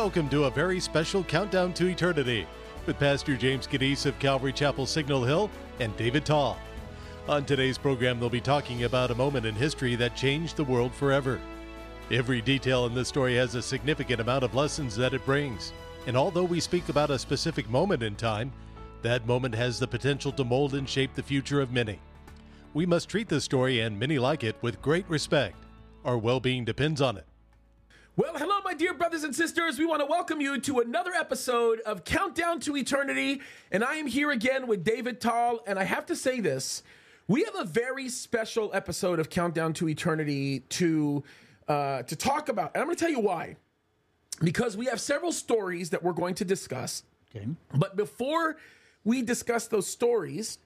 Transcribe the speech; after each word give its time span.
Welcome 0.00 0.30
to 0.30 0.44
a 0.44 0.50
very 0.50 0.80
special 0.80 1.22
countdown 1.22 1.74
to 1.74 1.86
eternity 1.86 2.46
with 2.86 2.98
Pastor 2.98 3.36
James 3.36 3.66
Kaddis 3.66 4.06
of 4.06 4.18
Calvary 4.18 4.50
Chapel 4.50 4.86
Signal 4.86 5.24
Hill 5.24 5.50
and 5.78 5.94
David 5.98 6.24
Tal. 6.24 6.56
On 7.28 7.44
today's 7.44 7.76
program, 7.76 8.18
they'll 8.18 8.30
be 8.30 8.40
talking 8.40 8.84
about 8.84 9.10
a 9.10 9.14
moment 9.14 9.44
in 9.44 9.54
history 9.54 9.96
that 9.96 10.16
changed 10.16 10.56
the 10.56 10.64
world 10.64 10.94
forever. 10.94 11.38
Every 12.10 12.40
detail 12.40 12.86
in 12.86 12.94
this 12.94 13.08
story 13.08 13.36
has 13.36 13.54
a 13.54 13.60
significant 13.60 14.22
amount 14.22 14.42
of 14.42 14.54
lessons 14.54 14.96
that 14.96 15.12
it 15.12 15.26
brings. 15.26 15.74
And 16.06 16.16
although 16.16 16.44
we 16.44 16.60
speak 16.60 16.88
about 16.88 17.10
a 17.10 17.18
specific 17.18 17.68
moment 17.68 18.02
in 18.02 18.16
time, 18.16 18.54
that 19.02 19.26
moment 19.26 19.54
has 19.54 19.78
the 19.78 19.86
potential 19.86 20.32
to 20.32 20.44
mold 20.44 20.72
and 20.72 20.88
shape 20.88 21.14
the 21.14 21.22
future 21.22 21.60
of 21.60 21.72
many. 21.72 22.00
We 22.72 22.86
must 22.86 23.10
treat 23.10 23.28
this 23.28 23.44
story 23.44 23.80
and 23.80 23.98
many 23.98 24.18
like 24.18 24.44
it 24.44 24.56
with 24.62 24.80
great 24.80 25.06
respect. 25.10 25.56
Our 26.06 26.16
well 26.16 26.40
being 26.40 26.64
depends 26.64 27.02
on 27.02 27.18
it. 27.18 27.26
Well, 28.20 28.36
hello, 28.36 28.56
my 28.62 28.74
dear 28.74 28.92
brothers 28.92 29.24
and 29.24 29.34
sisters. 29.34 29.78
We 29.78 29.86
want 29.86 30.00
to 30.00 30.06
welcome 30.06 30.42
you 30.42 30.60
to 30.60 30.80
another 30.80 31.12
episode 31.12 31.80
of 31.86 32.04
Countdown 32.04 32.60
to 32.60 32.76
Eternity. 32.76 33.40
And 33.72 33.82
I 33.82 33.94
am 33.94 34.06
here 34.06 34.30
again 34.30 34.66
with 34.66 34.84
David 34.84 35.22
Tal. 35.22 35.60
And 35.66 35.78
I 35.78 35.84
have 35.84 36.04
to 36.04 36.14
say 36.14 36.40
this 36.40 36.82
we 37.28 37.44
have 37.44 37.54
a 37.54 37.64
very 37.64 38.10
special 38.10 38.70
episode 38.74 39.20
of 39.20 39.30
Countdown 39.30 39.72
to 39.72 39.88
Eternity 39.88 40.60
to, 40.68 41.24
uh, 41.66 42.02
to 42.02 42.14
talk 42.14 42.50
about. 42.50 42.72
And 42.74 42.82
I'm 42.82 42.88
going 42.88 42.96
to 42.98 43.02
tell 43.02 43.10
you 43.10 43.20
why. 43.20 43.56
Because 44.44 44.76
we 44.76 44.84
have 44.84 45.00
several 45.00 45.32
stories 45.32 45.88
that 45.88 46.02
we're 46.02 46.12
going 46.12 46.34
to 46.34 46.44
discuss. 46.44 47.04
Okay. 47.34 47.46
But 47.74 47.96
before 47.96 48.58
we 49.02 49.22
discuss 49.22 49.66
those 49.66 49.86
stories, 49.86 50.58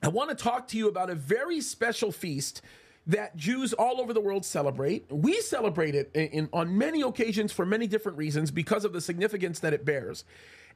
I 0.00 0.06
want 0.06 0.30
to 0.30 0.36
talk 0.36 0.68
to 0.68 0.78
you 0.78 0.86
about 0.86 1.10
a 1.10 1.16
very 1.16 1.60
special 1.60 2.12
feast 2.12 2.62
that 3.06 3.36
Jews 3.36 3.72
all 3.72 4.00
over 4.00 4.12
the 4.12 4.20
world 4.20 4.44
celebrate. 4.44 5.10
We 5.10 5.40
celebrate 5.40 5.94
it 5.94 6.10
in, 6.14 6.26
in, 6.28 6.48
on 6.52 6.76
many 6.76 7.02
occasions 7.02 7.52
for 7.52 7.66
many 7.66 7.86
different 7.86 8.16
reasons 8.18 8.50
because 8.50 8.84
of 8.84 8.92
the 8.92 9.00
significance 9.00 9.60
that 9.60 9.72
it 9.72 9.84
bears. 9.84 10.24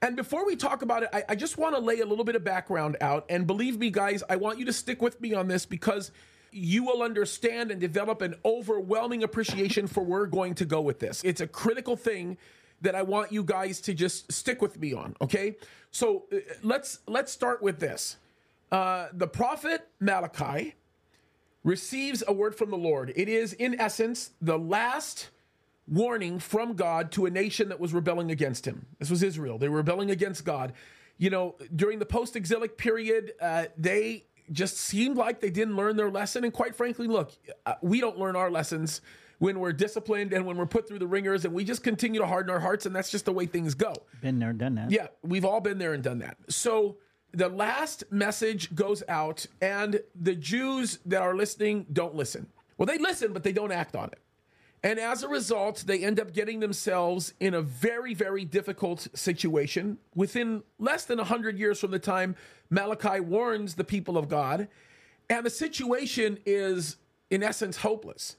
And 0.02 0.14
before 0.14 0.46
we 0.46 0.54
talk 0.54 0.82
about 0.82 1.02
it, 1.02 1.08
I, 1.12 1.24
I 1.30 1.34
just 1.34 1.58
want 1.58 1.74
to 1.74 1.80
lay 1.80 2.00
a 2.00 2.06
little 2.06 2.24
bit 2.24 2.36
of 2.36 2.44
background 2.44 2.96
out. 3.00 3.24
And 3.28 3.46
believe 3.46 3.78
me, 3.78 3.90
guys, 3.90 4.22
I 4.28 4.36
want 4.36 4.58
you 4.58 4.64
to 4.66 4.72
stick 4.72 5.02
with 5.02 5.20
me 5.20 5.34
on 5.34 5.48
this 5.48 5.66
because 5.66 6.12
you 6.52 6.84
will 6.84 7.02
understand 7.02 7.70
and 7.70 7.80
develop 7.80 8.22
an 8.22 8.34
overwhelming 8.44 9.22
appreciation 9.22 9.86
for 9.86 10.02
where 10.02 10.20
we're 10.20 10.26
going 10.26 10.54
to 10.56 10.64
go 10.64 10.80
with 10.80 10.98
this. 10.98 11.22
It's 11.24 11.40
a 11.40 11.46
critical 11.46 11.96
thing 11.96 12.38
that 12.80 12.94
I 12.94 13.02
want 13.02 13.32
you 13.32 13.42
guys 13.42 13.80
to 13.82 13.94
just 13.94 14.30
stick 14.32 14.62
with 14.62 14.78
me 14.78 14.92
on. 14.92 15.16
Okay, 15.20 15.56
so 15.90 16.24
uh, 16.32 16.36
let's 16.62 17.00
let's 17.06 17.32
start 17.32 17.62
with 17.62 17.80
this. 17.80 18.16
Uh, 18.70 19.08
the 19.12 19.26
prophet 19.26 19.88
Malachi 19.98 20.74
receives 21.68 22.24
a 22.26 22.32
word 22.32 22.54
from 22.54 22.70
the 22.70 22.76
Lord. 22.76 23.12
It 23.14 23.28
is, 23.28 23.52
in 23.52 23.78
essence, 23.78 24.30
the 24.40 24.58
last 24.58 25.28
warning 25.86 26.38
from 26.38 26.74
God 26.74 27.12
to 27.12 27.26
a 27.26 27.30
nation 27.30 27.68
that 27.68 27.78
was 27.78 27.92
rebelling 27.92 28.30
against 28.30 28.66
him. 28.66 28.86
This 28.98 29.10
was 29.10 29.22
Israel. 29.22 29.58
They 29.58 29.68
were 29.68 29.78
rebelling 29.78 30.10
against 30.10 30.44
God. 30.44 30.72
You 31.18 31.30
know, 31.30 31.56
during 31.74 31.98
the 31.98 32.06
post 32.06 32.36
exilic 32.36 32.78
period, 32.78 33.32
uh, 33.40 33.66
they 33.76 34.24
just 34.50 34.78
seemed 34.78 35.16
like 35.16 35.40
they 35.40 35.50
didn't 35.50 35.76
learn 35.76 35.96
their 35.96 36.10
lesson. 36.10 36.44
And 36.44 36.52
quite 36.52 36.74
frankly, 36.74 37.06
look, 37.06 37.32
uh, 37.66 37.74
we 37.82 38.00
don't 38.00 38.18
learn 38.18 38.34
our 38.34 38.50
lessons 38.50 39.00
when 39.38 39.60
we're 39.60 39.72
disciplined 39.72 40.32
and 40.32 40.46
when 40.46 40.56
we're 40.56 40.66
put 40.66 40.88
through 40.88 40.98
the 40.98 41.06
ringers 41.06 41.44
and 41.44 41.54
we 41.54 41.64
just 41.64 41.82
continue 41.82 42.20
to 42.20 42.26
harden 42.26 42.50
our 42.50 42.60
hearts. 42.60 42.86
And 42.86 42.94
that's 42.94 43.10
just 43.10 43.24
the 43.24 43.32
way 43.32 43.46
things 43.46 43.74
go. 43.74 43.94
Been 44.20 44.38
there, 44.38 44.52
done 44.52 44.74
that. 44.76 44.90
Yeah, 44.90 45.08
we've 45.22 45.44
all 45.44 45.60
been 45.60 45.78
there 45.78 45.92
and 45.92 46.02
done 46.02 46.18
that. 46.20 46.36
So, 46.48 46.96
the 47.32 47.48
last 47.48 48.04
message 48.10 48.74
goes 48.74 49.02
out, 49.08 49.46
and 49.60 50.00
the 50.14 50.34
Jews 50.34 50.98
that 51.06 51.22
are 51.22 51.34
listening 51.34 51.86
don't 51.92 52.14
listen. 52.14 52.46
Well, 52.76 52.86
they 52.86 52.98
listen, 52.98 53.32
but 53.32 53.42
they 53.42 53.52
don't 53.52 53.72
act 53.72 53.94
on 53.96 54.08
it. 54.08 54.18
And 54.82 55.00
as 55.00 55.24
a 55.24 55.28
result, 55.28 55.84
they 55.86 56.04
end 56.04 56.20
up 56.20 56.32
getting 56.32 56.60
themselves 56.60 57.34
in 57.40 57.54
a 57.54 57.60
very, 57.60 58.14
very 58.14 58.44
difficult 58.44 59.08
situation 59.12 59.98
within 60.14 60.62
less 60.78 61.04
than 61.04 61.18
100 61.18 61.58
years 61.58 61.80
from 61.80 61.90
the 61.90 61.98
time 61.98 62.36
Malachi 62.70 63.18
warns 63.20 63.74
the 63.74 63.84
people 63.84 64.16
of 64.16 64.28
God. 64.28 64.68
And 65.28 65.44
the 65.44 65.50
situation 65.50 66.38
is, 66.46 66.96
in 67.30 67.42
essence, 67.42 67.78
hopeless. 67.78 68.36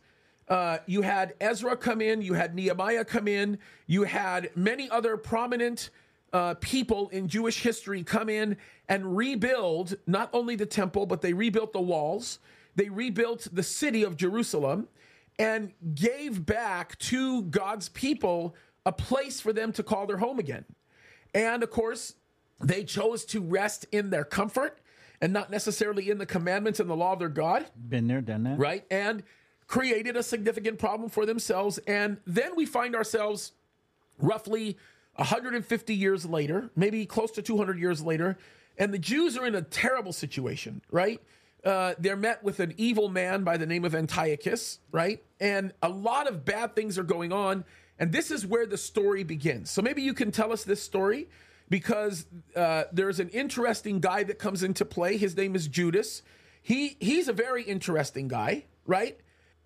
Uh, 0.48 0.78
you 0.88 1.02
had 1.02 1.34
Ezra 1.42 1.76
come 1.76 2.02
in, 2.02 2.22
you 2.22 2.34
had 2.34 2.56
Nehemiah 2.56 3.06
come 3.06 3.28
in, 3.28 3.60
you 3.86 4.04
had 4.04 4.50
many 4.56 4.90
other 4.90 5.18
prominent 5.18 5.90
uh, 6.34 6.56
people 6.56 7.10
in 7.10 7.28
Jewish 7.28 7.62
history 7.62 8.04
come 8.04 8.30
in 8.30 8.58
and 8.88 9.16
rebuild 9.16 9.98
not 10.08 10.30
only 10.34 10.56
the 10.56 10.66
temple, 10.66 11.06
but 11.06 11.22
they 11.22 11.34
rebuilt 11.34 11.74
the 11.74 11.82
walls, 11.82 12.40
they 12.76 12.90
rebuilt 12.90 13.48
the 13.52 13.64
city 13.64 14.04
of 14.04 14.18
Jerusalem, 14.18 14.88
and 15.38 15.72
gave 15.96 16.46
back 16.46 16.98
to 17.00 17.44
God's 17.44 17.90
people 17.90 18.56
a 18.86 18.92
place 18.92 19.40
for 19.40 19.54
them 19.54 19.72
to 19.74 19.84
call 19.84 20.06
their 20.06 20.18
home 20.18 20.40
again. 20.40 20.66
And 21.34 21.64
of 21.64 21.70
course, 21.70 22.16
they 22.60 22.84
chose 22.84 23.26
to 23.26 23.42
rest 23.42 23.86
in 23.92 24.10
their 24.10 24.24
comfort 24.24 24.80
and 25.22 25.34
not 25.34 25.50
necessarily 25.50 26.10
in 26.10 26.18
the 26.18 26.26
commandments 26.26 26.80
and 26.80 26.90
the 26.90 26.96
law 26.96 27.14
of 27.14 27.20
their 27.20 27.30
God. 27.30 27.66
Been 27.76 28.08
there, 28.08 28.22
done 28.22 28.44
that. 28.44 28.58
Right. 28.58 28.86
And 28.90 29.24
created 29.68 30.18
a 30.18 30.24
significant 30.24 30.80
problem 30.80 31.10
for 31.10 31.26
themselves. 31.26 31.78
And 31.80 32.18
then 32.26 32.56
we 32.56 32.66
find 32.66 32.96
ourselves 32.96 33.54
roughly 34.18 34.78
150 35.20 35.94
years 35.94 36.26
later, 36.26 36.72
maybe 36.76 37.06
close 37.06 37.32
to 37.32 37.42
200 37.42 37.78
years 37.78 38.02
later, 38.02 38.38
and 38.78 38.94
the 38.94 39.00
Jews 39.00 39.38
are 39.38 39.46
in 39.46 39.54
a 39.54 39.62
terrible 39.62 40.14
situation, 40.14 40.82
right? 40.90 41.22
Uh, 41.66 41.94
they're 42.00 42.16
met 42.16 42.42
with 42.42 42.62
an 42.62 42.74
evil 42.78 43.10
man 43.10 43.44
by 43.44 43.58
the 43.58 43.66
name 43.66 43.84
of 43.84 43.94
Antiochus, 43.94 44.80
right? 44.94 45.22
And 45.42 45.74
a 45.84 45.90
lot 45.90 46.28
of 46.28 46.46
bad 46.46 46.74
things 46.74 46.98
are 46.98 47.04
going 47.04 47.34
on. 47.34 47.66
And 48.00 48.14
this 48.14 48.32
is 48.32 48.48
where 48.48 48.66
the 48.66 48.78
story 48.78 49.24
begins. 49.24 49.70
So 49.70 49.82
maybe 49.82 50.02
you 50.02 50.14
can 50.14 50.32
tell 50.32 50.54
us 50.54 50.64
this 50.64 50.82
story 50.82 51.28
because 51.70 52.26
uh, 52.56 52.86
there's 52.94 53.20
an 53.20 53.28
interesting 53.30 54.00
guy 54.00 54.24
that 54.24 54.40
comes 54.40 54.64
into 54.64 54.86
play. 54.86 55.18
His 55.18 55.36
name 55.36 55.54
is 55.54 55.68
Judas. 55.68 56.24
He 56.62 56.96
he's 57.02 57.28
a 57.28 57.34
very 57.34 57.64
interesting 57.64 58.30
guy, 58.30 58.66
right? 58.86 59.20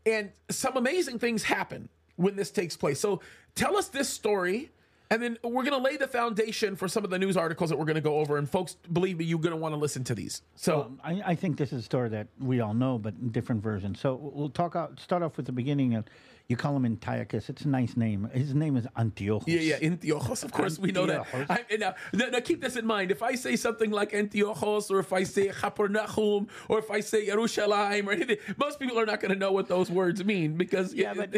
And 0.04 0.32
some 0.50 0.76
amazing 0.78 1.20
things 1.20 1.44
happen 1.44 1.90
when 2.16 2.36
this 2.36 2.50
takes 2.50 2.76
place. 2.76 3.00
So 3.00 3.22
tell 3.54 3.78
us 3.78 3.88
this 3.90 4.10
story 4.10 4.72
and 5.14 5.22
then 5.22 5.38
we're 5.44 5.64
going 5.64 5.78
to 5.78 5.78
lay 5.78 5.96
the 5.96 6.08
foundation 6.08 6.76
for 6.76 6.88
some 6.88 7.04
of 7.04 7.12
the 7.12 7.20
news 7.20 7.38
articles 7.38 7.70
that 7.70 7.78
we're 7.78 7.86
going 7.86 7.96
to 7.96 8.02
go 8.02 8.18
over. 8.18 8.36
And 8.36 8.50
folks, 8.50 8.78
believe 8.92 9.20
me, 9.20 9.26
you're 9.26 9.38
going 9.38 9.52
to 9.52 9.58
want 9.58 9.74
to 9.74 9.78
listen 9.78 10.04
to 10.06 10.16
these. 10.16 10.42
So 10.56 10.78
Well, 10.78 10.98
I, 11.04 11.22
I 11.32 11.36
think 11.36 11.58
this 11.58 11.72
is 11.72 11.82
a 11.82 11.84
story 11.84 12.10
that 12.10 12.30
we 12.40 12.62
all 12.62 12.74
know, 12.74 12.98
but 12.98 13.14
in 13.22 13.30
different 13.30 13.62
versions. 13.62 14.00
So 14.00 14.16
we'll 14.16 14.50
talk 14.50 14.76
out, 14.76 15.00
start 15.00 15.22
off 15.22 15.38
with 15.38 15.46
the 15.46 15.52
beginning. 15.52 15.94
Of, 15.94 16.06
you 16.50 16.58
call 16.58 16.76
him 16.76 16.86
Antiochus. 16.86 17.48
It's 17.48 17.62
a 17.62 17.68
nice 17.68 17.96
name. 17.96 18.28
His 18.34 18.56
name 18.56 18.76
is 18.76 18.88
Antiochus. 18.98 19.48
yeah, 19.48 19.60
yeah, 19.60 19.88
Antiochus. 19.88 20.44
Of 20.44 20.52
course, 20.52 20.80
we 20.80 20.92
know 20.92 21.06
that. 21.06 21.28
I, 21.48 21.64
now, 21.78 21.94
now, 22.14 22.40
keep 22.40 22.62
this 22.62 22.76
in 22.76 22.86
mind. 22.86 23.12
If 23.12 23.22
I 23.22 23.36
say 23.36 23.56
something 23.56 23.92
like 23.92 24.14
Antiochos, 24.14 24.90
or 24.90 25.00
if 25.00 25.14
I 25.14 25.24
say 25.24 25.50
Capernaum, 25.50 26.48
or 26.68 26.80
if 26.80 26.90
I 26.90 27.02
say 27.02 27.28
Jerusalem, 27.28 28.10
or 28.10 28.14
anything, 28.14 28.38
most 28.58 28.80
people 28.80 29.00
are 29.00 29.06
not 29.06 29.22
going 29.22 29.32
to 29.32 29.38
know 29.38 29.52
what 29.52 29.68
those 29.68 29.92
words 29.92 30.26
mean 30.26 30.56
because 30.56 30.94
Yeah, 30.94 31.14
but 31.14 31.32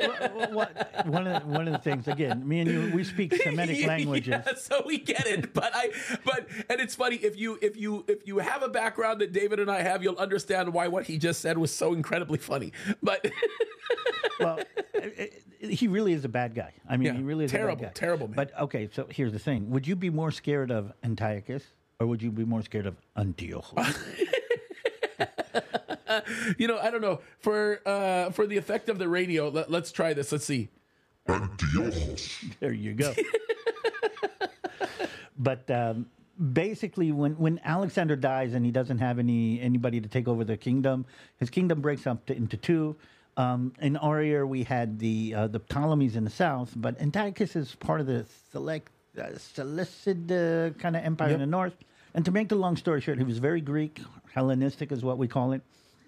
What- 0.00 0.52
what- 0.52 1.06
one 1.06 1.26
of 1.26 1.42
the, 1.42 1.48
one 1.48 1.66
of 1.68 1.72
the 1.72 1.78
things 1.78 2.08
again, 2.08 2.46
me 2.46 2.60
and 2.60 2.70
you, 2.70 2.92
we 2.94 3.04
speak 3.04 3.34
Semitic 3.42 3.86
languages. 3.86 4.42
yeah, 4.46 4.54
so 4.56 4.82
we 4.86 4.98
get 4.98 5.26
it. 5.26 5.52
But 5.52 5.72
I, 5.74 5.90
but 6.24 6.46
and 6.70 6.80
it's 6.80 6.94
funny 6.94 7.16
if 7.16 7.36
you 7.38 7.58
if 7.60 7.76
you 7.76 8.04
if 8.08 8.26
you 8.26 8.38
have 8.38 8.62
a 8.62 8.68
background 8.68 9.20
that 9.20 9.32
David 9.32 9.60
and 9.60 9.70
I 9.70 9.82
have, 9.82 10.02
you'll 10.02 10.18
understand 10.18 10.72
why 10.72 10.88
what 10.88 11.04
he 11.04 11.18
just 11.18 11.40
said 11.40 11.58
was 11.58 11.74
so 11.74 11.92
incredibly 11.92 12.38
funny. 12.38 12.72
But 13.02 13.30
well, 14.40 14.60
he 15.60 15.88
really 15.88 16.12
is 16.12 16.24
a 16.24 16.28
bad 16.28 16.54
guy. 16.54 16.72
I 16.88 16.96
mean, 16.96 17.06
Yeah, 17.06 17.12
he 17.14 17.22
really 17.22 17.44
is 17.46 17.50
terrible, 17.50 17.72
a 17.72 17.86
bad 17.86 17.94
guy. 17.94 18.00
terrible 18.00 18.28
man. 18.28 18.36
But 18.36 18.58
okay, 18.62 18.88
so 18.92 19.06
here's 19.10 19.32
the 19.32 19.38
thing: 19.38 19.70
Would 19.70 19.86
you 19.86 19.96
be 19.96 20.10
more 20.10 20.30
scared 20.30 20.70
of 20.70 20.92
Antiochus, 21.02 21.64
or 22.00 22.06
would 22.06 22.22
you 22.22 22.30
be 22.30 22.44
more 22.44 22.62
scared 22.62 22.86
of 22.86 22.96
Antiochus? 23.16 23.98
you 26.58 26.68
know, 26.68 26.78
I 26.78 26.90
don't 26.90 27.00
know 27.00 27.20
for 27.38 27.80
uh 27.86 28.30
for 28.30 28.46
the 28.46 28.56
effect 28.56 28.88
of 28.88 28.98
the 28.98 29.08
radio. 29.08 29.48
Let, 29.48 29.70
let's 29.70 29.92
try 29.92 30.14
this. 30.14 30.32
Let's 30.32 30.44
see. 30.44 30.68
there 32.60 32.72
you 32.72 32.92
go. 32.92 33.14
but 35.38 35.70
um, 35.70 36.06
basically, 36.52 37.12
when 37.12 37.32
when 37.34 37.60
Alexander 37.64 38.16
dies 38.16 38.54
and 38.54 38.64
he 38.64 38.70
doesn't 38.70 38.98
have 38.98 39.18
any 39.18 39.60
anybody 39.60 40.00
to 40.00 40.08
take 40.08 40.28
over 40.28 40.44
the 40.44 40.56
kingdom, 40.56 41.06
his 41.38 41.50
kingdom 41.50 41.80
breaks 41.80 42.06
up 42.06 42.26
to, 42.26 42.36
into 42.36 42.56
two. 42.56 42.96
Um, 43.36 43.72
in 43.80 43.96
our 43.96 44.18
area, 44.18 44.46
we 44.46 44.62
had 44.62 44.98
the 44.98 45.34
uh, 45.34 45.46
the 45.48 45.58
Ptolemies 45.58 46.14
in 46.14 46.24
the 46.24 46.30
south, 46.30 46.72
but 46.76 47.00
Antiochus 47.00 47.56
is 47.56 47.74
part 47.74 48.00
of 48.00 48.06
the 48.06 48.26
select 48.52 48.92
uh, 49.18 49.36
Seleucid 49.36 50.30
uh, 50.30 50.70
kind 50.78 50.96
of 50.96 51.04
empire 51.04 51.30
in 51.30 51.40
the 51.40 51.46
north. 51.46 51.74
And 52.14 52.24
to 52.24 52.30
make 52.30 52.48
the 52.48 52.54
long 52.54 52.76
story 52.76 53.00
short, 53.00 53.18
he 53.18 53.24
was 53.24 53.38
very 53.38 53.60
Greek, 53.60 54.00
Hellenistic 54.32 54.92
is 54.92 55.02
what 55.02 55.18
we 55.18 55.26
call 55.26 55.52
it. 55.52 55.62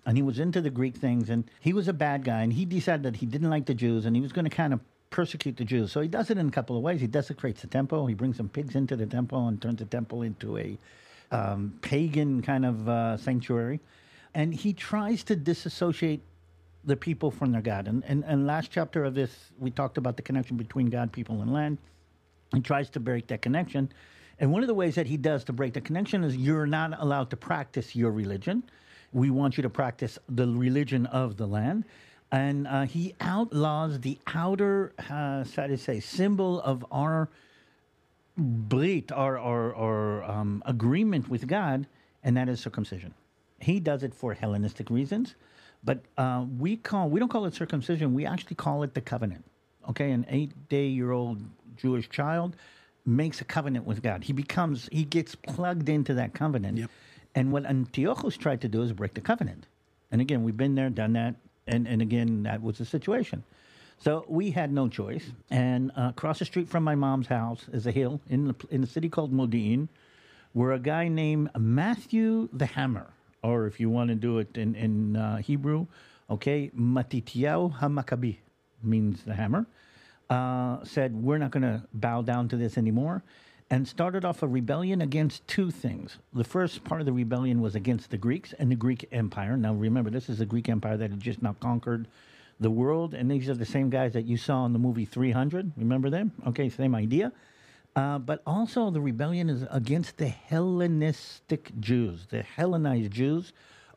And 0.07 0.17
he 0.17 0.23
was 0.23 0.39
into 0.39 0.61
the 0.61 0.71
Greek 0.71 0.97
things, 0.97 1.29
and 1.29 1.45
he 1.61 1.73
was 1.73 1.89
a 1.89 1.93
bad 1.93 2.25
guy. 2.25 2.43
And 2.43 2.53
he 2.53 2.65
decided 2.65 3.03
that 3.03 3.17
he 3.17 3.27
didn't 3.27 3.51
like 3.51 3.67
the 3.67 3.75
Jews, 3.75 4.07
and 4.07 4.17
he 4.17 4.23
was 4.23 4.33
going 4.33 4.45
to 4.45 4.51
kind 4.51 4.73
of 4.73 4.81
persecute 5.11 5.57
the 5.57 5.65
Jews. 5.65 5.93
So 5.93 6.01
he 6.01 6.09
does 6.09 6.31
it 6.31 6.39
in 6.39 6.49
a 6.49 6.51
couple 6.51 6.77
of 6.77 6.83
ways. 6.83 7.01
He 7.01 7.07
desecrates 7.07 7.61
the 7.61 7.67
temple. 7.67 8.07
He 8.07 8.15
brings 8.15 8.37
some 8.37 8.49
pigs 8.49 8.77
into 8.77 8.97
the 8.97 9.07
temple 9.07 9.49
and 9.49 9.61
turns 9.61 9.81
the 9.81 9.85
temple 9.85 10.23
into 10.23 10.59
a 10.59 10.79
um, 11.33 11.77
pagan 11.83 12.41
kind 12.41 12.65
of 12.65 12.89
uh, 12.89 13.17
sanctuary. 13.17 13.81
And 14.35 14.55
he 14.55 14.73
tries 14.73 15.25
to 15.25 15.37
disassociate 15.37 16.23
the 16.85 16.97
people 16.97 17.31
from 17.31 17.51
their 17.51 17.63
God. 17.63 17.89
And, 17.89 18.05
and 18.05 18.25
and 18.25 18.47
last 18.47 18.71
chapter 18.71 19.05
of 19.05 19.15
this, 19.15 19.31
we 19.59 19.71
talked 19.71 19.99
about 19.99 20.17
the 20.17 20.23
connection 20.23 20.57
between 20.57 20.87
God, 20.87 21.13
people, 21.13 21.43
and 21.43 21.53
land. 21.53 21.79
He 22.55 22.61
tries 22.61 22.89
to 22.91 23.01
break 23.01 23.27
that 23.29 23.43
connection. 23.43 23.91
And 24.39 24.53
one 24.53 24.63
of 24.63 24.69
the 24.69 24.75
ways 24.75 24.95
that 24.95 25.07
he 25.07 25.17
does 25.17 25.45
to 25.45 25.53
break 25.53 25.73
the 25.73 25.81
connection 25.81 26.23
is 26.23 26.37
you're 26.37 26.67
not 26.67 27.01
allowed 27.01 27.31
to 27.31 27.37
practice 27.37 27.97
your 27.97 28.13
religion. 28.13 28.63
We 29.17 29.31
want 29.31 29.57
you 29.57 29.63
to 29.63 29.71
practice 29.71 30.19
the 30.29 30.47
religion 30.47 31.07
of 31.07 31.39
the 31.39 31.47
land. 31.47 31.85
And 32.31 32.67
uh, 32.67 32.83
he 32.83 33.15
outlaws 33.19 34.01
the 34.01 34.19
outer, 34.27 34.93
uh, 35.09 35.43
how 35.57 35.67
to 35.69 35.79
say, 35.79 36.01
symbol 36.01 36.61
of 36.61 36.85
our 36.93 37.31
brit, 38.37 39.11
our, 39.11 39.39
our, 39.39 39.75
our 39.75 40.23
um, 40.25 40.63
agreement 40.67 41.31
with 41.31 41.47
God, 41.47 41.87
and 42.25 42.37
that 42.37 42.51
is 42.51 42.61
circumcision. 42.61 43.15
He 43.59 43.81
does 43.81 44.03
it 44.03 44.13
for 44.15 44.35
Hellenistic 44.35 44.91
reasons, 44.91 45.35
but 45.83 46.01
uh, 46.19 46.45
we 46.59 46.77
call 46.77 47.09
we 47.09 47.19
don't 47.19 47.31
call 47.31 47.47
it 47.47 47.55
circumcision. 47.55 48.13
We 48.13 48.27
actually 48.27 48.57
call 48.57 48.83
it 48.83 48.93
the 48.93 49.01
covenant. 49.01 49.45
Okay, 49.89 50.11
an 50.11 50.27
eight-day-year-old 50.29 51.43
Jewish 51.79 52.11
child 52.11 52.55
makes 53.07 53.41
a 53.41 53.45
covenant 53.45 53.87
with 53.87 54.03
God. 54.03 54.25
He 54.25 54.35
becomes 54.35 54.91
he 54.93 55.05
gets 55.05 55.35
plugged 55.35 55.89
into 55.89 56.13
that 56.15 56.35
covenant. 56.35 56.77
Yep. 56.77 56.91
And 57.37 57.53
what 57.53 57.67
Antiochus 57.67 58.37
tried 58.37 58.63
to 58.63 58.69
do 58.69 58.83
is 58.83 58.93
break 58.93 59.15
the 59.15 59.21
covenant. 59.21 59.67
And 60.11 60.21
again, 60.21 60.43
we've 60.43 60.57
been 60.57 60.75
there, 60.75 60.91
done 60.91 61.13
that, 61.13 61.37
and 61.67 61.87
and 61.87 62.01
again 62.03 62.43
that 62.45 62.63
was 62.63 62.79
the 62.79 62.85
situation. 62.85 63.45
So 63.99 64.25
we 64.29 64.51
had 64.51 64.73
no 64.73 64.89
choice. 64.89 65.31
And 65.51 65.91
uh, 65.97 66.09
across 66.11 66.39
the 66.39 66.45
street 66.45 66.69
from 66.69 66.83
my 66.83 66.95
mom's 66.95 67.29
house 67.29 67.67
is 67.73 67.87
a 67.87 67.93
hill 67.93 68.21
in 68.29 68.49
the, 68.49 68.55
in 68.71 68.83
a 68.83 68.87
city 68.87 69.09
called 69.09 69.33
Modi'in, 69.33 69.89
where 70.53 70.73
a 70.73 70.79
guy 70.79 71.09
named 71.09 71.51
Matthew 71.59 72.49
the 72.53 72.67
Hammer, 72.67 73.09
or 73.43 73.67
if 73.67 73.79
you 73.81 73.91
want 73.91 74.09
to 74.09 74.15
do 74.15 74.39
it 74.39 74.57
in, 74.57 74.75
in 74.75 75.17
uh, 75.17 75.37
Hebrew, 75.37 75.87
okay, 76.31 76.71
Matityahu 76.77 77.79
HaMakabi 77.79 78.39
means 78.83 79.23
the 79.25 79.35
hammer, 79.35 79.67
uh, 80.31 80.85
said, 80.85 81.15
We're 81.15 81.39
not 81.39 81.51
going 81.51 81.63
to 81.63 81.83
bow 81.95 82.23
down 82.23 82.49
to 82.49 82.57
this 82.57 82.77
anymore, 82.79 83.23
and 83.71 83.89
started 83.89 84.25
off 84.25 84.43
a 84.43 84.47
rebellion 84.47 85.01
against 85.01 85.47
two 85.49 85.71
things. 85.71 86.19
The 86.33 86.45
first 86.45 86.85
part 86.85 87.01
of 87.01 87.07
the 87.07 87.13
rebellion 87.13 87.61
was 87.61 87.75
against 87.75 88.11
the 88.11 88.17
Greeks 88.17 88.53
and 88.53 88.71
the 88.71 88.77
Greek 88.77 89.09
Empire. 89.11 89.57
Now, 89.57 89.75
remember, 89.75 90.11
this 90.11 90.29
is 90.29 90.39
the 90.39 90.47
Greek 90.47 90.69
Empire 90.69 90.97
that 90.97 91.11
had 91.11 91.21
just 91.21 91.43
now 91.43 91.57
conquered 91.59 92.07
the 92.61 92.71
world, 92.71 93.13
and 93.13 93.31
these 93.31 93.49
are 93.49 93.55
the 93.55 93.67
same 93.67 93.91
guys 93.91 94.13
that 94.13 94.25
you 94.25 94.37
saw 94.37 94.65
in 94.67 94.73
the 94.73 94.79
movie 94.79 95.05
300. 95.05 95.73
Remember 95.77 96.11
them? 96.11 96.33
Okay, 96.47 96.69
same 96.69 96.95
idea. 96.95 97.33
Uh, 97.95 98.19
but 98.19 98.43
also, 98.47 98.91
the 98.91 99.01
rebellion 99.01 99.51
is 99.51 99.65
against 99.71 100.19
the 100.19 100.29
Hellenistic 100.29 101.73
Jews. 101.81 102.27
The 102.31 102.43
Hellenized 102.43 103.11
Jews 103.11 103.53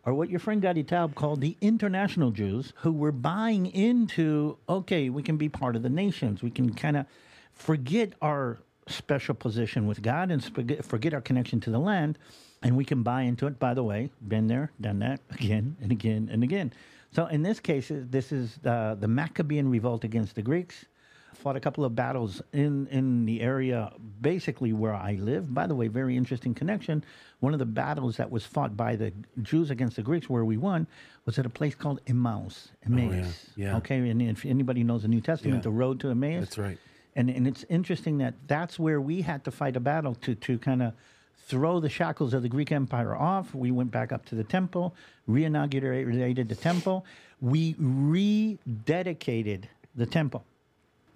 are 0.06 0.13
what 0.13 0.30
your 0.30 0.39
friend 0.39 0.62
Gadi 0.62 0.83
Taub 0.83 1.15
called 1.15 1.42
the 1.42 1.57
international 1.62 2.31
Jews, 2.31 2.74
who 2.77 2.92
were 2.92 3.12
buying 3.12 3.68
into, 3.68 4.57
okay, 4.68 5.10
we 5.10 5.22
can 5.22 5.38
be 5.38 5.50
part 5.50 5.75
of 5.75 5.83
the 5.83 5.89
nations. 5.89 6.42
We 6.42 6.50
can 6.50 6.74
kind 6.74 6.98
of 6.98 7.06
forget 7.54 8.13
our 8.22 8.60
special 8.89 9.36
position 9.36 9.88
with 9.88 10.01
God 10.01 10.31
and 10.31 10.44
forget, 10.44 10.83
forget 10.86 11.13
our 11.13 11.21
connection 11.21 11.59
to 11.62 11.69
the 11.69 11.80
land, 11.80 12.18
and 12.63 12.75
we 12.75 12.83
can 12.86 13.03
buy 13.03 13.21
into 13.24 13.47
it. 13.47 13.59
By 13.59 13.74
the 13.74 13.83
way, 13.83 14.09
been 14.27 14.47
there, 14.47 14.71
done 14.81 15.00
that 15.00 15.21
again 15.31 15.77
and 15.81 15.91
again 15.91 16.30
and 16.31 16.44
again. 16.44 16.74
So 17.12 17.25
in 17.27 17.41
this 17.41 17.59
case, 17.59 17.91
this 17.91 18.31
is 18.31 18.59
uh, 18.65 18.95
the 19.00 19.07
Maccabean 19.07 19.69
revolt 19.69 20.03
against 20.03 20.36
the 20.36 20.41
Greeks. 20.41 20.86
Fought 21.36 21.56
a 21.56 21.59
couple 21.62 21.86
of 21.86 21.95
battles 21.95 22.41
in, 22.51 22.86
in 22.88 23.25
the 23.25 23.39
area, 23.39 23.94
basically 24.19 24.74
where 24.74 24.94
I 24.94 25.13
live. 25.13 25.53
By 25.53 25.68
the 25.68 25.75
way, 25.75 25.88
very 25.88 26.18
interesting 26.18 26.53
connection. 26.53 27.01
One 27.39 27.53
of 27.53 27.59
the 27.59 27.65
battles 27.65 28.18
that 28.18 28.30
was 28.30 28.45
fought 28.45 28.75
by 28.75 28.97
the 28.97 29.13
Jews 29.41 29.71
against 29.71 29.95
the 29.95 30.01
Greeks, 30.01 30.30
where 30.30 30.44
we 30.44 30.57
won, 30.57 30.86
was 31.25 31.39
at 31.39 31.45
a 31.45 31.50
place 31.50 31.75
called 31.75 32.01
Emmaus. 32.07 32.69
Emmaus. 32.86 33.51
yeah. 33.56 33.77
Okay, 33.77 34.09
and 34.09 34.21
if 34.21 34.45
anybody 34.45 34.83
knows 34.83 35.03
the 35.03 35.07
New 35.07 35.21
Testament, 35.21 35.57
Yeah. 35.59 35.62
the 35.62 35.69
road 35.69 36.00
to 36.01 36.09
Emmaus. 36.09 36.41
That's 36.41 36.57
right. 36.57 36.77
And 37.19 37.30
and 37.30 37.45
it's 37.45 37.66
interesting 37.68 38.18
that 38.19 38.33
that's 38.48 38.80
where 38.80 39.01
we 39.01 39.21
had 39.21 39.44
to 39.44 39.51
fight 39.51 39.75
a 39.75 39.81
battle 39.81 40.16
to 40.24 40.36
to 40.36 40.57
kind 40.57 40.81
of 40.81 40.94
throw 41.50 41.81
the 41.81 41.89
shackles 41.89 42.33
of 42.33 42.44
the 42.44 42.48
Greek 42.48 42.71
Empire 42.71 43.13
off. 43.13 43.54
We 43.54 43.71
went 43.71 43.92
back 43.92 44.13
up 44.13 44.25
to 44.27 44.36
the 44.36 44.45
temple, 44.45 44.95
reinaugurated 45.27 46.48
the 46.48 46.56
temple. 46.56 47.06
We 47.42 47.74
rededicated 47.74 49.63
the 49.95 50.06
temple, 50.06 50.45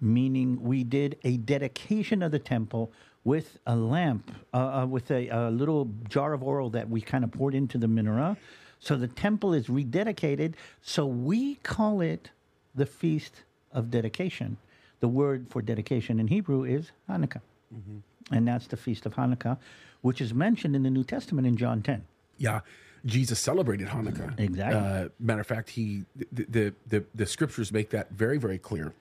meaning 0.00 0.62
we 0.62 0.84
did 0.84 1.16
a 1.24 1.38
dedication 1.38 2.22
of 2.22 2.32
the 2.32 2.38
temple 2.38 2.92
with 3.22 3.58
a 3.66 3.74
lamp, 3.74 4.30
uh, 4.52 4.56
uh, 4.82 4.86
with 4.86 5.10
a, 5.10 5.28
a 5.28 5.50
little 5.50 5.88
jar 6.10 6.34
of 6.34 6.42
oil 6.42 6.68
that 6.70 6.90
we 6.90 7.00
kind 7.00 7.24
of 7.24 7.32
poured 7.32 7.54
into 7.54 7.78
the 7.78 7.86
menorah. 7.86 8.36
So 8.78 8.96
the 8.96 9.08
temple 9.08 9.54
is 9.54 9.68
rededicated. 9.68 10.54
So 10.82 11.06
we 11.06 11.54
call 11.56 12.02
it 12.02 12.30
the 12.74 12.84
Feast 12.84 13.44
of 13.72 13.90
Dedication. 13.90 14.58
The 15.00 15.08
word 15.08 15.46
for 15.50 15.62
dedication 15.62 16.18
in 16.20 16.28
Hebrew 16.28 16.64
is 16.64 16.92
Hanukkah. 17.08 17.40
And 18.30 18.48
that's 18.48 18.66
the 18.66 18.76
Feast 18.76 19.04
of 19.06 19.14
Hanukkah, 19.14 19.58
which 20.00 20.20
is 20.20 20.32
mentioned 20.32 20.74
in 20.74 20.82
the 20.82 20.90
New 20.90 21.04
Testament 21.04 21.46
in 21.46 21.56
John 21.56 21.82
10. 21.82 22.04
Yeah, 22.38 22.60
Jesus 23.04 23.38
celebrated 23.38 23.88
Hanukkah. 23.88 24.38
Exactly. 24.38 24.80
Uh, 24.80 25.08
matter 25.20 25.40
of 25.40 25.46
fact, 25.46 25.70
he 25.70 26.04
the, 26.32 26.44
the 26.44 26.74
the 26.86 27.04
the 27.14 27.26
scriptures 27.26 27.70
make 27.70 27.90
that 27.90 28.10
very 28.10 28.38
very 28.38 28.58
clear. 28.58 28.92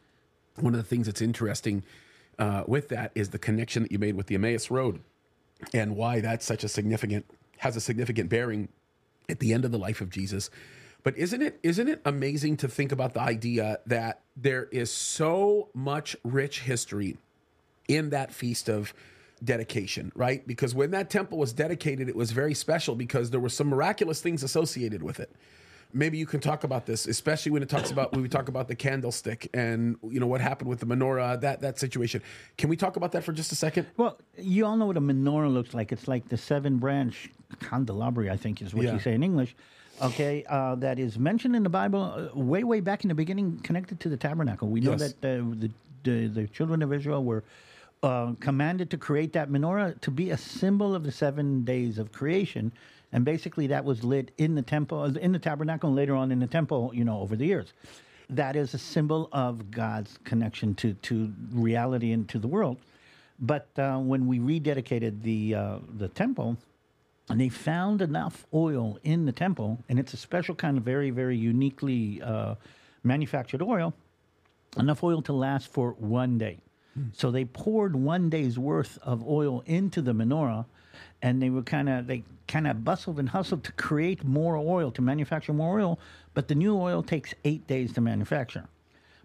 One 0.60 0.74
of 0.74 0.78
the 0.78 0.88
things 0.88 1.06
that's 1.08 1.22
interesting 1.22 1.84
uh, 2.38 2.64
with 2.68 2.90
that 2.90 3.12
is 3.16 3.30
the 3.30 3.40
connection 3.40 3.84
that 3.84 3.92
you 3.92 4.00
made 4.00 4.16
with 4.16 4.28
the 4.28 4.36
Emmaus 4.36 4.70
Road, 4.70 5.00
and 5.74 5.96
why 5.96 6.20
that's 6.20 6.46
such 6.46 6.64
a 6.64 6.68
significant 6.68 7.26
has 7.58 7.76
a 7.76 7.82
significant 7.82 8.30
bearing 8.30 8.68
at 9.30 9.40
the 9.40 9.54
end 9.54 9.64
of 9.64 9.72
the 9.72 9.80
life 9.80 10.02
of 10.02 10.10
Jesus. 10.10 10.50
But 11.04 11.18
isn't 11.18 11.42
it 11.42 11.60
isn't 11.64 11.88
it 11.90 12.02
amazing 12.06 12.58
to 12.58 12.68
think 12.68 12.92
about 12.92 13.14
the 13.14 13.20
idea 13.22 13.80
that 13.86 14.22
there 14.38 14.66
is 14.72 14.92
so 14.92 15.70
much 15.74 16.16
rich 16.24 16.62
history 16.62 17.18
in 17.88 18.10
that 18.12 18.34
feast 18.34 18.70
of 18.70 18.94
dedication, 19.44 20.12
right? 20.16 20.48
Because 20.48 20.74
when 20.74 20.92
that 20.92 21.10
temple 21.10 21.38
was 21.38 21.52
dedicated, 21.52 22.08
it 22.08 22.16
was 22.16 22.32
very 22.32 22.54
special 22.54 22.96
because 22.96 23.32
there 23.32 23.42
were 23.42 23.50
some 23.50 23.68
miraculous 23.68 24.22
things 24.22 24.42
associated 24.44 25.04
with 25.04 25.20
it. 25.20 25.30
Maybe 25.96 26.18
you 26.18 26.26
can 26.26 26.40
talk 26.40 26.64
about 26.64 26.86
this, 26.88 27.06
especially 27.06 27.52
when 27.52 27.62
it 27.62 27.70
talks 27.70 27.92
about 27.92 28.14
when 28.14 28.22
we 28.22 28.30
talk 28.30 28.48
about 28.48 28.68
the 28.70 28.74
candlestick 28.76 29.50
and 29.54 29.98
you 30.02 30.20
know 30.22 30.26
what 30.26 30.40
happened 30.42 30.70
with 30.70 30.80
the 30.80 30.86
menorah, 30.88 31.40
that 31.42 31.60
that 31.60 31.78
situation. 31.78 32.24
Can 32.58 32.70
we 32.70 32.78
talk 32.78 32.96
about 32.96 33.12
that 33.12 33.24
for 33.26 33.34
just 33.34 33.52
a 33.52 33.56
second? 33.56 33.86
Well, 33.98 34.18
you 34.38 34.66
all 34.66 34.78
know 34.78 34.86
what 34.88 34.98
a 34.98 35.02
menorah 35.02 35.54
looks 35.54 35.74
like. 35.74 35.92
It's 35.92 36.08
like 36.08 36.30
the 36.30 36.38
seven 36.38 36.78
branch 36.78 37.30
candelabra, 37.60 38.32
I 38.34 38.38
think 38.38 38.62
is 38.62 38.74
what 38.74 38.86
Yeah. 38.86 38.94
you 38.94 39.00
say 39.00 39.14
in 39.14 39.22
English. 39.22 39.54
Okay, 40.02 40.44
uh, 40.50 40.76
that 40.76 41.00
is 41.00 41.18
mentioned 41.20 41.56
in 41.56 41.64
the 41.64 41.70
Bible 41.70 42.30
uh, 42.34 42.38
way, 42.38 42.64
way 42.64 42.80
back 42.80 43.04
in 43.04 43.08
the 43.10 43.16
beginning, 43.16 43.60
connected 43.60 44.00
to 44.02 44.10
the 44.10 44.18
tabernacle. 44.18 44.68
We 44.68 44.80
know 44.82 44.92
Yes. 44.92 45.14
that 45.22 45.40
uh, 45.40 45.44
the, 45.56 45.72
the 46.04 46.28
the 46.28 46.48
children 46.48 46.82
of 46.82 46.92
Israel 46.92 47.24
were 47.24 47.44
uh, 48.02 48.34
commanded 48.40 48.90
to 48.92 48.98
create 48.98 49.32
that 49.34 49.50
menorah 49.50 50.00
to 50.02 50.12
be 50.12 50.32
a 50.32 50.38
symbol 50.38 50.94
of 50.96 51.04
the 51.04 51.12
seven 51.12 51.64
days 51.64 52.00
of 52.00 52.12
creation, 52.12 52.72
and 53.14 53.24
basically 53.24 53.68
that 53.68 53.86
was 53.86 54.04
lit 54.04 54.32
in 54.38 54.56
the 54.56 54.62
temple, 54.64 55.06
in 55.18 55.32
the 55.32 55.40
tabernacle, 55.40 55.88
and 55.90 55.96
later 55.96 56.16
on 56.16 56.32
in 56.32 56.40
the 56.40 56.48
temple. 56.48 56.92
You 56.94 57.06
know, 57.06 57.20
over 57.22 57.36
the 57.36 57.46
years, 57.46 57.72
that 58.30 58.56
is 58.56 58.74
a 58.74 58.80
symbol 58.80 59.30
of 59.32 59.72
God's 59.72 60.18
connection 60.26 60.74
to 60.76 60.94
to 60.96 61.32
reality 61.54 62.12
and 62.12 62.28
to 62.30 62.40
the 62.40 62.48
world. 62.48 62.78
But 63.40 63.68
uh, 63.78 64.00
when 64.00 64.28
we 64.28 64.40
rededicated 64.40 65.22
the 65.22 65.56
uh, 65.56 65.78
the 65.98 66.10
temple, 66.10 66.58
and 67.30 67.40
they 67.40 67.50
found 67.50 68.02
enough 68.02 68.46
oil 68.54 68.98
in 69.04 69.26
the 69.26 69.32
temple, 69.32 69.84
and 69.88 70.00
it's 70.00 70.14
a 70.14 70.18
special 70.18 70.56
kind 70.56 70.78
of 70.78 70.84
very 70.84 71.10
very 71.10 71.38
uniquely 71.38 72.22
uh, 72.22 72.56
manufactured 73.04 73.62
oil, 73.62 73.94
enough 74.78 75.04
oil 75.04 75.22
to 75.22 75.34
last 75.34 75.68
for 75.68 75.92
one 76.00 76.38
day. 76.38 76.60
So 77.14 77.32
they 77.32 77.46
poured 77.46 77.96
one 77.96 78.30
day's 78.30 78.60
worth 78.60 79.00
of 79.02 79.28
oil 79.28 79.64
into 79.66 80.02
the 80.02 80.14
menorah, 80.14 80.66
and 81.24 81.42
they 81.42 81.50
were 81.50 81.64
kind 81.64 81.90
of 81.90 82.06
they 82.08 82.24
kind 82.48 82.68
of 82.68 82.84
bustled 82.84 83.20
and 83.20 83.30
hustled 83.30 83.64
to 83.64 83.72
create 83.72 84.24
more 84.24 84.58
oil 84.58 84.92
to 84.92 85.02
manufacture 85.02 85.54
more 85.54 85.80
oil. 85.80 86.00
But 86.34 86.48
the 86.50 86.56
new 86.56 86.78
oil 86.78 87.02
takes 87.02 87.34
eight 87.46 87.66
days 87.66 87.94
to 87.94 88.02
manufacture. 88.02 88.66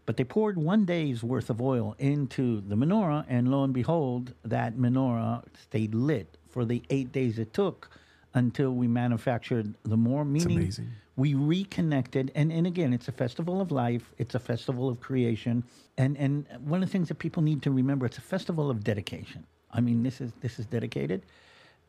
But 0.06 0.16
they 0.16 0.24
poured 0.24 0.56
one 0.56 0.86
day's 0.86 1.22
worth 1.22 1.50
of 1.50 1.60
oil 1.60 1.94
into 1.98 2.62
the 2.62 2.74
menorah, 2.74 3.26
and 3.28 3.50
lo 3.50 3.64
and 3.64 3.74
behold, 3.74 4.32
that 4.42 4.78
menorah 4.78 5.44
stayed 5.54 5.94
lit 5.94 6.37
for 6.50 6.64
the 6.64 6.82
eight 6.90 7.12
days 7.12 7.38
it 7.38 7.52
took 7.52 7.90
until 8.34 8.72
we 8.72 8.86
manufactured 8.86 9.74
the 9.84 9.96
more. 9.96 10.24
Meaning, 10.24 10.58
amazing. 10.58 10.88
we 11.16 11.34
reconnected, 11.34 12.30
and, 12.34 12.52
and 12.52 12.66
again, 12.66 12.92
it's 12.92 13.08
a 13.08 13.12
festival 13.12 13.60
of 13.60 13.70
life. 13.70 14.12
It's 14.18 14.34
a 14.34 14.40
festival 14.40 14.88
of 14.88 15.00
creation, 15.00 15.64
and 15.96 16.16
and 16.16 16.46
one 16.64 16.82
of 16.82 16.88
the 16.88 16.92
things 16.92 17.08
that 17.08 17.16
people 17.18 17.42
need 17.42 17.62
to 17.62 17.70
remember, 17.70 18.06
it's 18.06 18.18
a 18.18 18.22
festival 18.22 18.70
of 18.70 18.84
dedication. 18.84 19.44
I 19.70 19.80
mean, 19.80 20.02
this 20.02 20.20
is 20.20 20.32
this 20.40 20.58
is 20.58 20.66
dedicated, 20.66 21.22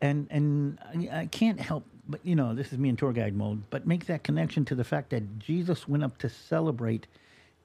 and 0.02 0.28
and 0.30 0.80
I, 1.12 1.22
I 1.22 1.26
can't 1.28 1.60
help 1.60 1.86
but 2.10 2.20
you 2.26 2.36
know 2.36 2.54
this 2.56 2.74
is 2.74 2.80
me 2.80 2.90
in 2.90 2.98
tour 2.98 3.14
guide 3.14 3.36
mode, 3.36 3.64
but 3.70 3.88
make 3.88 4.08
that 4.08 4.24
connection 4.24 4.66
to 4.66 4.76
the 4.76 4.84
fact 4.84 5.12
that 5.12 5.40
Jesus 5.40 5.88
went 5.88 6.04
up 6.04 6.18
to 6.18 6.30
celebrate 6.30 7.08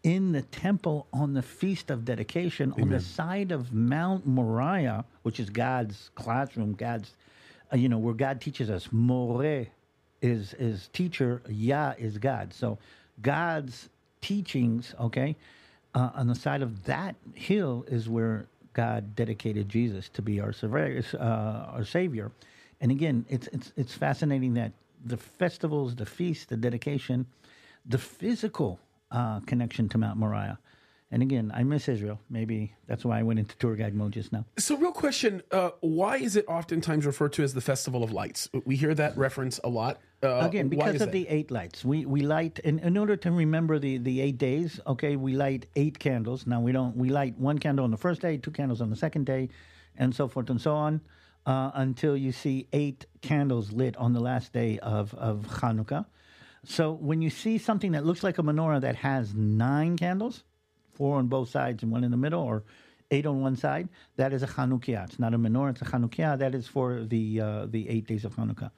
in 0.04 0.32
the 0.32 0.42
temple 0.42 1.06
on 1.12 1.32
the 1.32 1.42
feast 1.42 1.90
of 1.90 2.04
dedication 2.04 2.72
on 2.78 2.90
the 2.90 3.00
side 3.00 3.50
of 3.50 3.72
Mount 3.72 4.26
Moriah, 4.26 5.04
which 5.22 5.40
is 5.40 5.50
God's 5.50 6.10
classroom, 6.14 6.74
God's 6.74 7.16
uh, 7.72 7.76
you 7.76 7.88
know 7.88 7.98
where 7.98 8.14
God 8.14 8.40
teaches 8.40 8.70
us. 8.70 8.92
More 8.92 9.66
is 10.20 10.54
is 10.54 10.88
teacher, 10.92 11.42
Yah 11.48 11.94
is 11.98 12.18
God. 12.18 12.52
So 12.52 12.78
God's 13.22 13.88
teachings, 14.20 14.94
okay, 15.00 15.36
uh, 15.94 16.10
on 16.14 16.26
the 16.26 16.34
side 16.34 16.62
of 16.62 16.84
that 16.84 17.16
hill 17.34 17.84
is 17.88 18.08
where 18.08 18.46
God 18.74 19.16
dedicated 19.16 19.68
Jesus 19.68 20.10
to 20.10 20.22
be 20.22 20.38
our 20.40 20.52
surveyor, 20.52 21.02
uh, 21.14 21.18
our 21.72 21.84
savior. 21.84 22.30
And 22.80 22.90
again, 22.90 23.24
it's 23.30 23.46
it's 23.48 23.72
it's 23.76 23.94
fascinating 23.94 24.52
that 24.54 24.72
the 25.06 25.16
festivals, 25.16 25.94
the 25.94 26.06
feast, 26.06 26.50
the 26.50 26.56
dedication, 26.58 27.26
the 27.86 27.98
physical 27.98 28.80
uh, 29.14 29.40
connection 29.40 29.88
to 29.90 29.98
Mount 29.98 30.18
Moriah. 30.18 30.58
And 31.10 31.22
again, 31.22 31.52
I 31.54 31.62
miss 31.62 31.88
Israel. 31.88 32.18
Maybe 32.28 32.74
that's 32.88 33.04
why 33.04 33.20
I 33.20 33.22
went 33.22 33.38
into 33.38 33.56
tour 33.58 33.76
guide 33.76 33.94
mode 33.94 34.12
just 34.12 34.32
now. 34.32 34.44
So, 34.58 34.76
real 34.76 34.90
question: 34.90 35.42
uh, 35.52 35.70
Why 35.80 36.16
is 36.16 36.34
it 36.34 36.44
oftentimes 36.48 37.06
referred 37.06 37.32
to 37.34 37.44
as 37.44 37.54
the 37.54 37.60
Festival 37.60 38.02
of 38.02 38.10
Lights? 38.10 38.48
We 38.64 38.74
hear 38.74 38.94
that 38.94 39.16
reference 39.16 39.60
a 39.62 39.68
lot. 39.68 40.00
Uh, 40.24 40.40
Again, 40.40 40.68
because 40.68 40.94
of 40.94 40.98
that? 41.00 41.12
the 41.12 41.28
eight 41.28 41.52
lights, 41.52 41.84
we 41.84 42.04
we 42.04 42.22
light 42.22 42.58
in, 42.60 42.80
in 42.80 42.98
order 42.98 43.14
to 43.14 43.30
remember 43.30 43.78
the 43.78 43.98
the 43.98 44.20
eight 44.20 44.38
days. 44.38 44.80
Okay, 44.88 45.14
we 45.14 45.34
light 45.36 45.66
eight 45.76 46.00
candles. 46.00 46.48
Now 46.48 46.60
we 46.60 46.72
don't 46.72 46.96
we 46.96 47.10
light 47.10 47.38
one 47.38 47.58
candle 47.58 47.84
on 47.84 47.92
the 47.92 47.96
first 47.96 48.20
day, 48.20 48.36
two 48.36 48.50
candles 48.50 48.80
on 48.80 48.90
the 48.90 48.96
second 48.96 49.24
day, 49.24 49.50
and 49.96 50.12
so 50.12 50.26
forth 50.26 50.50
and 50.50 50.60
so 50.60 50.74
on, 50.74 51.00
uh, 51.46 51.70
until 51.74 52.16
you 52.16 52.32
see 52.32 52.66
eight 52.72 53.06
candles 53.20 53.70
lit 53.70 53.96
on 53.98 54.14
the 54.14 54.20
last 54.20 54.52
day 54.52 54.80
of 54.80 55.14
of 55.14 55.46
Hanukkah. 55.46 56.06
So 56.66 56.92
when 56.92 57.22
you 57.22 57.30
see 57.30 57.58
something 57.58 57.92
that 57.92 58.04
looks 58.04 58.22
like 58.22 58.38
a 58.38 58.42
menorah 58.42 58.80
that 58.80 58.96
has 58.96 59.34
nine 59.34 59.96
candles, 59.96 60.44
four 60.94 61.16
on 61.18 61.28
both 61.28 61.50
sides 61.50 61.82
and 61.82 61.92
one 61.92 62.04
in 62.04 62.10
the 62.10 62.16
middle, 62.16 62.42
or 62.42 62.64
eight 63.10 63.26
on 63.26 63.40
one 63.40 63.56
side, 63.56 63.88
that 64.16 64.32
is 64.32 64.42
a 64.42 64.46
Chanukiah. 64.46 65.04
It's 65.04 65.18
not 65.18 65.34
a 65.34 65.38
menorah; 65.38 65.70
it's 65.70 65.82
a 65.82 65.84
Chanukiah. 65.84 66.38
That 66.38 66.54
is 66.54 66.66
for 66.66 67.04
the 67.04 67.40
uh, 67.40 67.66
the 67.66 67.88
eight 67.88 68.06
days 68.06 68.24
of 68.24 68.34
Hanukkah. 68.36 68.70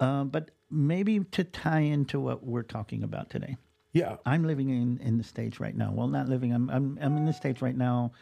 Uh, 0.00 0.24
but 0.24 0.50
maybe 0.70 1.20
to 1.20 1.44
tie 1.44 1.80
into 1.80 2.18
what 2.18 2.44
we're 2.44 2.62
talking 2.62 3.02
about 3.04 3.30
today. 3.30 3.56
yeah, 3.92 4.16
I'm 4.24 4.44
living 4.44 4.70
in, 4.70 4.98
in 5.06 5.18
the 5.18 5.24
States 5.24 5.60
right 5.60 5.76
now. 5.76 5.92
Well, 5.92 6.08
not 6.08 6.28
living, 6.28 6.52
I'm, 6.52 6.70
I'm, 6.70 6.98
I'm 7.00 7.16
in 7.16 7.26
the 7.26 7.32
States 7.32 7.60
right 7.60 7.76
now, 7.76 8.12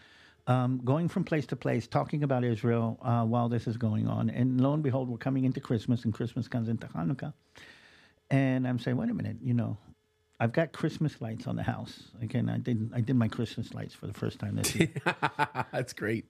um, 0.47 0.80
going 0.85 1.09
from 1.09 1.25
place 1.25 1.47
to 1.47 1.57
place, 1.57 1.87
talking 1.87 2.23
about 2.25 2.45
Israel 2.45 2.99
uh, 3.02 3.25
while 3.25 3.49
this 3.49 3.66
is 3.66 3.76
going 3.76 4.09
on. 4.09 4.30
And 4.30 4.61
lo 4.61 4.75
and 4.75 4.83
behold, 4.83 5.09
we're 5.09 5.19
coming 5.19 5.45
into 5.45 5.61
Christmas, 5.61 6.04
and 6.04 6.12
Christmas 6.12 6.49
comes 6.49 6.69
into 6.69 6.88
Hanukkah. 6.88 7.33
And 8.30 8.66
I'm 8.66 8.78
saying, 8.78 8.96
wait 8.96 9.10
a 9.10 9.14
minute, 9.14 9.38
you 9.42 9.54
know, 9.54 9.76
I've 10.38 10.52
got 10.52 10.72
Christmas 10.72 11.20
lights 11.20 11.46
on 11.46 11.56
the 11.56 11.62
house. 11.62 12.04
Again, 12.22 12.49
I 12.49 12.58
did 12.58 12.90
I 12.94 13.00
did 13.00 13.16
my 13.16 13.28
Christmas 13.28 13.75
lights 13.75 13.94
for 13.94 14.06
the 14.06 14.14
first 14.14 14.38
time 14.38 14.56
this 14.56 14.75
year, 14.75 14.88
that's 15.72 15.92
great. 15.92 16.26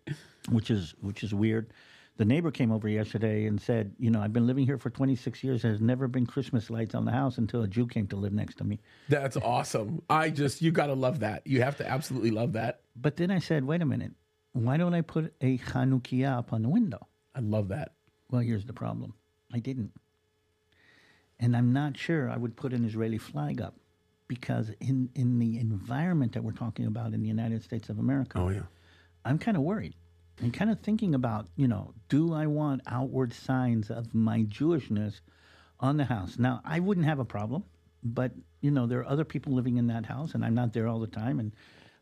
which 0.50 0.70
is 0.70 0.94
which 1.00 1.22
is 1.22 1.32
weird. 1.32 1.72
The 2.16 2.24
neighbor 2.24 2.50
came 2.50 2.70
over 2.70 2.86
yesterday 2.88 3.46
and 3.46 3.58
said, 3.58 3.94
you 3.98 4.10
know, 4.10 4.20
I've 4.20 4.32
been 4.32 4.46
living 4.46 4.66
here 4.66 4.76
for 4.76 4.90
26 4.90 5.42
years. 5.42 5.62
There's 5.62 5.80
never 5.80 6.06
been 6.06 6.26
Christmas 6.26 6.68
lights 6.68 6.94
on 6.94 7.06
the 7.06 7.12
house 7.12 7.38
until 7.38 7.62
a 7.62 7.68
Jew 7.68 7.86
came 7.86 8.06
to 8.08 8.16
live 8.16 8.32
next 8.34 8.56
to 8.58 8.64
me. 8.64 8.78
That's 9.08 9.38
awesome. 9.38 10.02
I 10.10 10.28
just 10.28 10.60
you 10.60 10.70
got 10.72 10.86
to 10.86 10.94
love 10.94 11.20
that. 11.20 11.46
You 11.46 11.62
have 11.62 11.76
to 11.78 11.88
absolutely 11.88 12.30
love 12.30 12.52
that. 12.54 12.80
But 12.96 13.16
then 13.16 13.30
I 13.30 13.38
said, 13.38 13.64
wait 13.64 13.80
a 13.80 13.86
minute, 13.86 14.12
why 14.52 14.76
don't 14.76 14.92
I 14.92 15.00
put 15.02 15.32
a 15.40 15.58
Chanukiah 15.58 16.38
up 16.38 16.52
on 16.52 16.62
the 16.62 16.68
window? 16.68 17.06
I 17.34 17.40
love 17.40 17.68
that. 17.68 17.92
Well, 18.30 18.42
here's 18.42 18.66
the 18.66 18.72
problem 18.72 19.14
I 19.54 19.60
didn't. 19.60 19.92
And 21.40 21.56
I'm 21.56 21.72
not 21.72 21.96
sure 21.96 22.30
I 22.30 22.36
would 22.36 22.54
put 22.54 22.72
an 22.72 22.84
Israeli 22.84 23.18
flag 23.18 23.60
up 23.60 23.74
because, 24.28 24.70
in, 24.78 25.08
in 25.14 25.38
the 25.38 25.58
environment 25.58 26.34
that 26.34 26.44
we're 26.44 26.52
talking 26.52 26.86
about 26.86 27.14
in 27.14 27.22
the 27.22 27.28
United 27.28 27.64
States 27.64 27.88
of 27.88 27.98
America, 27.98 28.38
Oh 28.38 28.50
yeah. 28.50 28.62
I'm 29.24 29.38
kind 29.38 29.56
of 29.56 29.62
worried. 29.62 29.94
I'm 30.42 30.52
kind 30.52 30.70
of 30.70 30.80
thinking 30.80 31.14
about, 31.14 31.48
you 31.56 31.66
know, 31.66 31.94
do 32.08 32.32
I 32.32 32.46
want 32.46 32.82
outward 32.86 33.32
signs 33.34 33.90
of 33.90 34.14
my 34.14 34.42
Jewishness 34.44 35.20
on 35.80 35.96
the 35.96 36.04
house? 36.04 36.38
Now, 36.38 36.60
I 36.64 36.80
wouldn't 36.80 37.06
have 37.06 37.18
a 37.18 37.24
problem, 37.24 37.64
but, 38.02 38.32
you 38.60 38.70
know, 38.70 38.86
there 38.86 39.00
are 39.00 39.08
other 39.08 39.24
people 39.24 39.52
living 39.52 39.76
in 39.76 39.88
that 39.88 40.06
house, 40.06 40.34
and 40.34 40.44
I'm 40.44 40.54
not 40.54 40.72
there 40.72 40.88
all 40.88 41.00
the 41.00 41.06
time. 41.06 41.40
And 41.40 41.52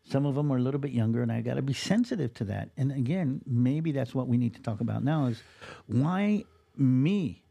some 0.03 0.25
of 0.25 0.35
them 0.35 0.51
are 0.53 0.57
a 0.57 0.61
little 0.61 0.79
bit 0.79 0.91
younger, 0.91 1.21
and 1.21 1.31
I 1.31 1.41
got 1.41 1.55
to 1.55 1.61
be 1.61 1.73
sensitive 1.73 2.33
to 2.35 2.45
that. 2.45 2.69
And 2.77 2.91
again, 2.91 3.41
maybe 3.45 3.91
that's 3.91 4.15
what 4.15 4.27
we 4.27 4.37
need 4.37 4.55
to 4.55 4.61
talk 4.61 4.79
about 4.79 5.03
now 5.03 5.25
is 5.25 5.41
why 5.87 6.45
me 6.77 7.43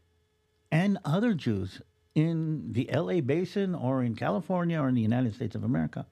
and 0.71 0.97
other 1.05 1.33
Jews 1.33 1.81
in 2.15 2.73
the 2.73 2.89
LA 2.93 3.21
basin 3.21 3.75
or 3.75 4.03
in 4.03 4.15
California 4.15 4.79
or 4.79 4.89
in 4.89 4.95
the 4.95 5.01
United 5.01 5.35
States 5.35 5.55
of 5.55 5.63
America 5.63 6.05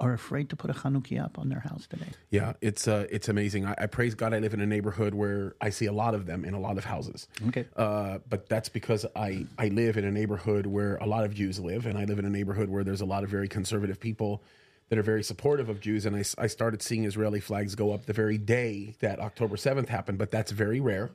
are 0.00 0.12
afraid 0.12 0.50
to 0.50 0.56
put 0.56 0.70
a 0.70 0.74
Chanukiah 0.74 1.24
up 1.24 1.38
on 1.38 1.48
their 1.48 1.60
house 1.60 1.86
today. 1.86 2.08
Yeah, 2.30 2.54
it's 2.60 2.88
uh, 2.88 3.06
it's 3.10 3.28
amazing. 3.28 3.64
I, 3.64 3.74
I 3.78 3.86
praise 3.86 4.14
God. 4.14 4.34
I 4.34 4.40
live 4.40 4.52
in 4.52 4.60
a 4.60 4.66
neighborhood 4.66 5.14
where 5.14 5.54
I 5.60 5.70
see 5.70 5.86
a 5.86 5.92
lot 5.92 6.14
of 6.14 6.26
them 6.26 6.44
in 6.44 6.52
a 6.52 6.60
lot 6.60 6.78
of 6.78 6.84
houses. 6.84 7.28
Okay. 7.48 7.66
Uh, 7.76 8.18
but 8.28 8.48
that's 8.48 8.68
because 8.68 9.06
I 9.14 9.46
I 9.56 9.68
live 9.68 9.96
in 9.96 10.04
a 10.04 10.10
neighborhood 10.10 10.66
where 10.66 10.96
a 10.96 11.06
lot 11.06 11.24
of 11.24 11.34
Jews 11.34 11.60
live, 11.60 11.86
and 11.86 11.96
I 11.96 12.04
live 12.04 12.18
in 12.18 12.24
a 12.24 12.30
neighborhood 12.30 12.68
where 12.68 12.82
there's 12.82 13.00
a 13.02 13.06
lot 13.06 13.22
of 13.22 13.30
very 13.30 13.48
conservative 13.48 14.00
people 14.00 14.42
that 14.88 14.98
are 14.98 15.02
very 15.02 15.22
supportive 15.22 15.68
of 15.68 15.80
Jews. 15.80 16.06
And 16.06 16.16
I 16.16 16.24
I 16.38 16.48
started 16.48 16.82
seeing 16.82 17.04
Israeli 17.04 17.40
flags 17.40 17.76
go 17.76 17.92
up 17.92 18.06
the 18.06 18.12
very 18.12 18.36
day 18.36 18.96
that 18.98 19.20
October 19.20 19.56
seventh 19.56 19.88
happened, 19.88 20.18
but 20.18 20.32
that's 20.32 20.50
very 20.50 20.80
rare. 20.80 21.12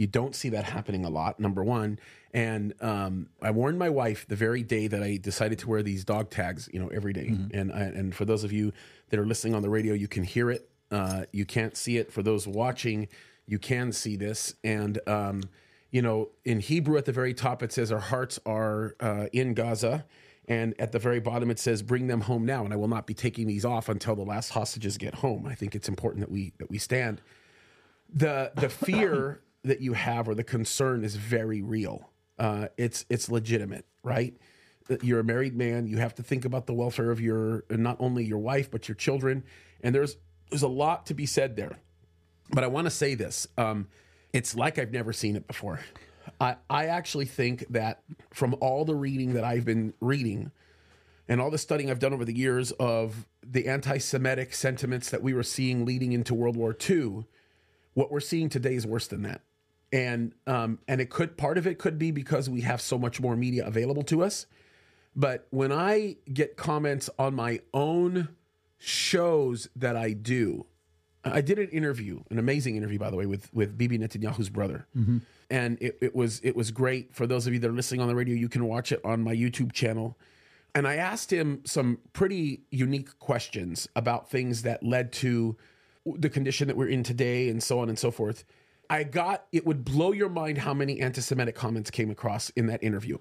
You 0.00 0.06
don't 0.06 0.34
see 0.34 0.48
that 0.48 0.64
happening 0.64 1.04
a 1.04 1.10
lot, 1.10 1.38
number 1.38 1.62
one. 1.62 1.98
And 2.32 2.72
um, 2.80 3.28
I 3.42 3.50
warned 3.50 3.78
my 3.78 3.90
wife 3.90 4.24
the 4.26 4.34
very 4.34 4.62
day 4.62 4.86
that 4.86 5.02
I 5.02 5.18
decided 5.18 5.58
to 5.58 5.68
wear 5.68 5.82
these 5.82 6.06
dog 6.06 6.30
tags, 6.30 6.70
you 6.72 6.80
know, 6.80 6.88
every 6.88 7.12
day. 7.12 7.28
And 7.52 7.70
I, 7.70 7.80
and 7.80 8.14
for 8.14 8.24
those 8.24 8.42
of 8.42 8.50
you 8.50 8.72
that 9.10 9.20
are 9.20 9.26
listening 9.26 9.54
on 9.54 9.60
the 9.60 9.68
radio, 9.68 9.92
you 9.92 10.08
can 10.08 10.24
hear 10.24 10.50
it. 10.50 10.70
Uh, 10.90 11.24
you 11.32 11.44
can't 11.44 11.76
see 11.76 11.98
it. 11.98 12.10
For 12.10 12.22
those 12.22 12.48
watching, 12.48 13.08
you 13.44 13.58
can 13.58 13.92
see 13.92 14.16
this. 14.16 14.54
And 14.64 14.98
um, 15.06 15.42
you 15.90 16.00
know, 16.00 16.30
in 16.46 16.60
Hebrew 16.60 16.96
at 16.96 17.04
the 17.04 17.12
very 17.12 17.34
top 17.34 17.62
it 17.62 17.70
says, 17.70 17.92
"Our 17.92 18.00
hearts 18.00 18.40
are 18.46 18.96
uh, 19.00 19.26
in 19.34 19.52
Gaza." 19.52 20.06
And 20.48 20.74
at 20.80 20.92
the 20.92 20.98
very 20.98 21.20
bottom, 21.20 21.50
it 21.50 21.58
says, 21.58 21.82
"Bring 21.82 22.06
them 22.06 22.22
home 22.22 22.46
now." 22.46 22.64
And 22.64 22.72
I 22.72 22.76
will 22.76 22.88
not 22.88 23.06
be 23.06 23.12
taking 23.12 23.46
these 23.46 23.66
off 23.66 23.90
until 23.90 24.16
the 24.16 24.24
last 24.24 24.48
hostages 24.48 24.96
get 24.96 25.16
home. 25.16 25.44
I 25.46 25.54
think 25.54 25.74
it's 25.74 25.90
important 25.90 26.20
that 26.22 26.30
we 26.30 26.54
that 26.56 26.70
we 26.70 26.78
stand 26.78 27.20
the 28.10 28.52
the 28.54 28.70
fear 28.70 29.42
that 29.64 29.80
you 29.80 29.92
have 29.92 30.28
or 30.28 30.34
the 30.34 30.44
concern 30.44 31.04
is 31.04 31.16
very 31.16 31.62
real. 31.62 32.10
Uh, 32.38 32.68
it's 32.76 33.04
it's 33.10 33.30
legitimate, 33.30 33.84
right? 34.02 34.34
You're 35.02 35.20
a 35.20 35.24
married 35.24 35.54
man. 35.54 35.86
You 35.86 35.98
have 35.98 36.14
to 36.16 36.22
think 36.22 36.44
about 36.44 36.66
the 36.66 36.72
welfare 36.72 37.10
of 37.10 37.20
your 37.20 37.64
not 37.70 37.96
only 38.00 38.24
your 38.24 38.38
wife 38.38 38.70
but 38.70 38.88
your 38.88 38.94
children. 38.94 39.44
And 39.82 39.94
there's 39.94 40.16
there's 40.50 40.62
a 40.62 40.68
lot 40.68 41.06
to 41.06 41.14
be 41.14 41.26
said 41.26 41.56
there. 41.56 41.78
But 42.50 42.64
I 42.64 42.66
want 42.68 42.86
to 42.86 42.90
say 42.90 43.14
this: 43.14 43.46
um, 43.58 43.88
it's 44.32 44.54
like 44.54 44.78
I've 44.78 44.92
never 44.92 45.12
seen 45.12 45.36
it 45.36 45.46
before. 45.46 45.80
I 46.40 46.56
I 46.68 46.86
actually 46.86 47.26
think 47.26 47.66
that 47.70 48.02
from 48.32 48.56
all 48.60 48.84
the 48.84 48.94
reading 48.94 49.34
that 49.34 49.44
I've 49.44 49.64
been 49.64 49.92
reading, 50.00 50.50
and 51.28 51.40
all 51.40 51.50
the 51.50 51.58
studying 51.58 51.90
I've 51.90 51.98
done 51.98 52.12
over 52.12 52.24
the 52.24 52.36
years 52.36 52.72
of 52.72 53.26
the 53.46 53.68
anti-Semitic 53.68 54.54
sentiments 54.54 55.10
that 55.10 55.22
we 55.22 55.32
were 55.32 55.42
seeing 55.42 55.84
leading 55.84 56.12
into 56.12 56.34
World 56.34 56.56
War 56.56 56.76
II, 56.88 57.24
what 57.94 58.10
we're 58.10 58.20
seeing 58.20 58.48
today 58.48 58.74
is 58.74 58.86
worse 58.86 59.06
than 59.06 59.22
that. 59.22 59.42
And 59.92 60.32
um, 60.46 60.78
and 60.86 61.00
it 61.00 61.10
could 61.10 61.36
part 61.36 61.58
of 61.58 61.66
it 61.66 61.78
could 61.78 61.98
be 61.98 62.12
because 62.12 62.48
we 62.48 62.60
have 62.60 62.80
so 62.80 62.96
much 62.98 63.20
more 63.20 63.34
media 63.36 63.66
available 63.66 64.04
to 64.04 64.22
us. 64.22 64.46
But 65.16 65.48
when 65.50 65.72
I 65.72 66.16
get 66.32 66.56
comments 66.56 67.10
on 67.18 67.34
my 67.34 67.60
own 67.74 68.28
shows 68.78 69.68
that 69.74 69.96
I 69.96 70.12
do, 70.12 70.66
I 71.24 71.40
did 71.40 71.58
an 71.58 71.68
interview, 71.70 72.20
an 72.30 72.38
amazing 72.38 72.76
interview, 72.76 72.98
by 72.98 73.10
the 73.10 73.16
way, 73.16 73.26
with 73.26 73.52
with 73.52 73.76
Bibi 73.76 73.98
Netanyahu's 73.98 74.48
brother, 74.48 74.86
and 75.50 75.76
it, 75.80 75.98
it 76.00 76.14
was 76.14 76.40
it 76.44 76.54
was 76.54 76.70
great. 76.70 77.14
For 77.14 77.26
those 77.26 77.48
of 77.48 77.52
you 77.52 77.58
that 77.58 77.68
are 77.68 77.72
listening 77.72 78.00
on 78.00 78.06
the 78.06 78.14
radio, 78.14 78.36
you 78.36 78.48
can 78.48 78.64
watch 78.66 78.92
it 78.92 79.00
on 79.04 79.22
my 79.22 79.34
YouTube 79.34 79.72
channel. 79.72 80.16
And 80.72 80.86
I 80.86 80.94
asked 80.94 81.32
him 81.32 81.62
some 81.66 81.98
pretty 82.12 82.62
unique 82.70 83.18
questions 83.18 83.88
about 83.96 84.30
things 84.30 84.62
that 84.62 84.84
led 84.84 85.12
to 85.14 85.56
the 86.06 86.30
condition 86.30 86.68
that 86.68 86.76
we're 86.76 86.86
in 86.88 87.02
today, 87.02 87.48
and 87.48 87.60
so 87.60 87.80
on 87.80 87.88
and 87.88 87.98
so 87.98 88.12
forth. 88.12 88.44
I 88.90 89.04
got 89.04 89.46
it 89.52 89.64
would 89.64 89.84
blow 89.84 90.12
your 90.12 90.28
mind 90.28 90.58
how 90.58 90.74
many 90.74 91.00
anti-Semitic 91.00 91.54
comments 91.54 91.90
came 91.90 92.10
across 92.10 92.50
in 92.50 92.66
that 92.66 92.82
interview. 92.82 93.18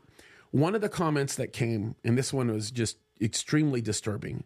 One 0.52 0.74
of 0.74 0.82
the 0.82 0.90
comments 0.90 1.36
that 1.36 1.54
came, 1.54 1.96
and 2.04 2.18
this 2.18 2.34
one 2.34 2.52
was 2.52 2.72
just 2.72 2.98
extremely 3.22 3.80
disturbing, 3.80 4.44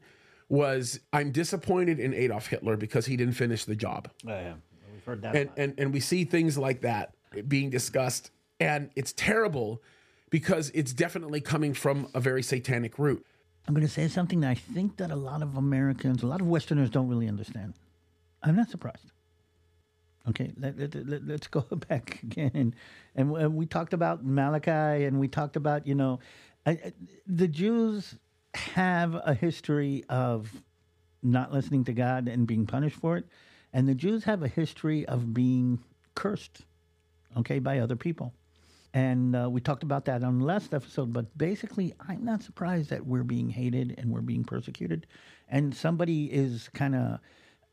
was 0.50 1.00
I'm 1.14 1.32
disappointed 1.32 2.00
in 2.00 2.14
Adolf 2.14 2.48
Hitler 2.48 2.76
because 2.76 3.06
he 3.06 3.16
didn't 3.16 3.36
finish 3.36 3.64
the 3.64 3.76
job. 3.76 4.10
Oh, 4.28 4.30
yeah, 4.30 4.54
we've 4.94 5.06
heard 5.06 5.22
that. 5.22 5.36
And 5.36 5.50
and 5.58 5.74
and 5.78 5.94
we 5.94 6.02
see 6.02 6.26
things 6.26 6.58
like 6.58 6.82
that 6.82 7.16
being 7.48 7.70
discussed 7.70 8.30
and 8.60 8.92
it's 8.96 9.14
terrible 9.14 9.82
because 10.30 10.72
it's 10.74 10.94
definitely 10.94 11.42
coming 11.42 11.74
from 11.74 12.08
a 12.14 12.20
very 12.20 12.44
satanic 12.44 13.00
root. 13.00 13.26
I'm 13.68 13.74
going 13.74 13.86
to 13.86 13.92
say 13.92 14.08
something 14.08 14.42
that 14.42 14.50
I 14.50 14.56
think 14.56 14.98
that 14.98 15.12
a 15.12 15.16
lot 15.16 15.42
of 15.42 15.56
Americans, 15.58 16.22
a 16.22 16.28
lot 16.28 16.42
of 16.42 16.48
Westerners 16.48 16.90
don't 16.90 17.08
really 17.08 17.28
understand. 17.28 17.74
I'm 18.42 18.56
not 18.56 18.70
surprised. 18.70 19.12
Okay, 20.30 20.54
let, 20.58 20.78
let, 20.80 21.28
let, 21.28 21.42
us 21.42 21.48
go 21.48 21.62
back 21.90 22.22
again. 22.24 22.52
And, 22.54 22.76
and 23.16 23.30
w- 23.30 23.50
we 23.50 23.66
talked 23.66 23.94
about 23.94 24.24
Malachi 24.24 25.06
and 25.06 25.20
we 25.20 25.28
talked 25.28 25.56
about, 25.56 25.86
you 25.86 25.96
know, 25.96 26.20
I, 26.66 26.72
I, 26.72 26.94
the 27.28 27.48
Jews 27.48 28.16
have 28.56 29.16
a 29.26 29.34
history 29.34 30.04
of 30.10 30.50
not 31.22 31.52
listening 31.52 31.84
to 31.86 31.94
God 31.94 32.28
and 32.28 32.48
being 32.48 32.66
punished 32.66 32.98
for 32.98 33.18
it. 33.18 33.26
And 33.74 33.88
the 33.88 33.96
Jews 33.96 34.24
have 34.26 34.44
a 34.44 34.48
history 34.48 35.06
of 35.08 35.34
being 35.34 35.80
cursed, 36.16 36.62
okay, 37.38 37.60
by 37.60 37.80
other 37.80 37.96
people. 37.96 38.34
And 38.94 39.36
uh, 39.36 39.50
we 39.50 39.60
talked 39.60 39.84
about 39.84 40.06
that 40.06 40.24
on 40.24 40.40
the 40.40 40.46
last 40.46 40.74
episode. 40.74 41.12
But 41.12 41.36
basically, 41.38 41.94
I'm 42.08 42.24
not 42.24 42.44
surprised 42.44 42.92
that 42.92 43.06
we're 43.06 43.24
being 43.24 43.50
hated 43.50 43.96
and 43.98 44.12
we're 44.12 44.22
being 44.22 44.44
persecuted. 44.44 45.08
And 45.50 45.76
somebody 45.76 46.26
is 46.26 46.70
kind 46.74 46.96
of, 46.96 47.20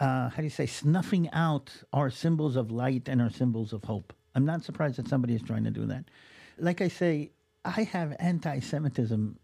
uh, 0.01 0.31
how 0.31 0.37
do 0.39 0.45
you 0.45 0.51
say, 0.51 0.67
snuffing 0.67 1.31
out 1.33 1.71
our 1.93 2.11
symbols 2.11 2.57
of 2.57 2.71
light 2.71 3.09
and 3.09 3.21
our 3.21 3.31
symbols 3.31 3.73
of 3.73 3.85
hope. 3.85 4.13
I'm 4.35 4.47
not 4.47 4.65
surprised 4.65 4.97
that 4.97 5.07
somebody 5.07 5.35
is 5.35 5.43
trying 5.43 5.65
to 5.65 5.71
do 5.71 5.85
that. 5.87 6.07
Like 6.59 6.81
I 6.81 6.89
say, 6.89 7.31
I 7.65 7.83
have 7.83 8.17
anti 8.19 8.61
Semitism. 8.61 9.39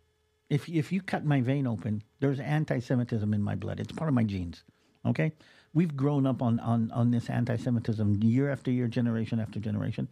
If, 0.48 0.68
if 0.68 0.90
you 0.92 1.02
cut 1.02 1.24
my 1.24 1.42
vein 1.42 1.66
open, 1.66 2.02
there's 2.20 2.40
anti 2.40 2.78
Semitism 2.80 3.32
in 3.34 3.42
my 3.42 3.54
blood. 3.54 3.80
It's 3.80 3.92
part 3.92 4.08
of 4.08 4.14
my 4.14 4.24
genes. 4.24 4.64
Okay? 5.04 5.32
We've 5.74 5.94
grown 5.94 6.26
up 6.26 6.40
on, 6.40 6.58
on, 6.60 6.90
on 6.92 7.10
this 7.10 7.28
anti 7.28 7.56
Semitism 7.56 8.22
year 8.22 8.50
after 8.50 8.70
year, 8.70 8.88
generation 8.88 9.38
after 9.38 9.60
generation. 9.60 10.08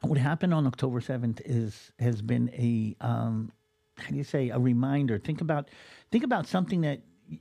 What 0.00 0.18
happened 0.18 0.52
on 0.52 0.66
October 0.66 1.00
7th 1.00 1.40
is 1.46 1.92
has 1.98 2.20
been 2.20 2.50
a 2.52 2.94
um, 3.00 3.52
how 3.96 4.10
do 4.10 4.16
you 4.16 4.24
say 4.24 4.50
a 4.50 4.58
reminder. 4.58 5.18
Think 5.18 5.40
about 5.40 5.70
think 6.10 6.24
about 6.24 6.46
something 6.46 6.82
that 6.82 7.00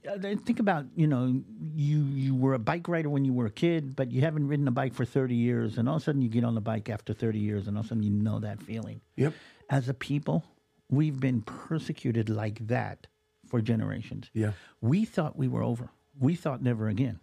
Uh, 0.09 0.17
think 0.45 0.59
about 0.59 0.85
you 0.95 1.07
know 1.07 1.41
you 1.75 2.03
you 2.03 2.35
were 2.35 2.53
a 2.53 2.59
bike 2.59 2.87
rider 2.87 3.09
when 3.09 3.25
you 3.25 3.33
were 3.33 3.45
a 3.45 3.51
kid, 3.51 3.95
but 3.95 4.11
you 4.11 4.21
haven't 4.21 4.47
ridden 4.47 4.67
a 4.67 4.71
bike 4.71 4.93
for 4.93 5.05
30 5.05 5.35
years, 5.35 5.77
and 5.77 5.89
all 5.89 5.97
of 5.97 6.01
a 6.01 6.05
sudden 6.05 6.21
you 6.21 6.29
get 6.29 6.43
on 6.43 6.55
the 6.55 6.61
bike 6.61 6.89
after 6.89 7.13
30 7.13 7.39
years, 7.39 7.67
and 7.67 7.77
all 7.77 7.81
of 7.81 7.85
a 7.85 7.89
sudden 7.89 8.03
you 8.03 8.09
know 8.09 8.39
that 8.39 8.61
feeling. 8.61 9.01
Yep. 9.17 9.33
As 9.69 9.89
a 9.89 9.93
people, 9.93 10.45
we've 10.89 11.19
been 11.19 11.41
persecuted 11.41 12.29
like 12.29 12.65
that 12.67 13.07
for 13.47 13.61
generations. 13.61 14.29
Yeah. 14.33 14.51
We 14.81 15.05
thought 15.05 15.37
we 15.37 15.47
were 15.47 15.63
over. 15.63 15.89
We 16.19 16.35
thought 16.35 16.61
never 16.61 16.87
again. 16.87 17.19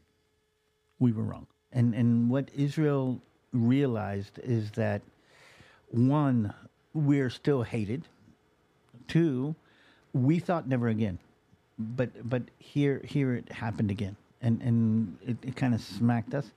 We 0.99 1.13
were 1.13 1.25
wrong. 1.25 1.47
And 1.73 1.95
and 1.95 2.29
what 2.29 2.51
Israel 2.55 3.23
realized 3.53 4.39
is 4.43 4.73
that 4.73 5.03
one, 5.89 6.53
we're 6.95 7.31
still 7.31 7.63
hated. 7.63 8.07
Two, 9.09 9.57
we 10.13 10.39
thought 10.39 10.69
never 10.69 10.89
again. 10.89 11.19
But 11.97 12.29
but 12.29 12.43
here 12.59 13.01
here 13.05 13.35
it 13.35 13.51
happened 13.51 13.91
again. 13.91 14.17
And 14.43 14.61
and 14.63 15.19
it, 15.27 15.37
it 15.43 15.57
kind 15.57 15.75
of 15.75 15.81
smacked 15.81 16.35
us. 16.35 16.53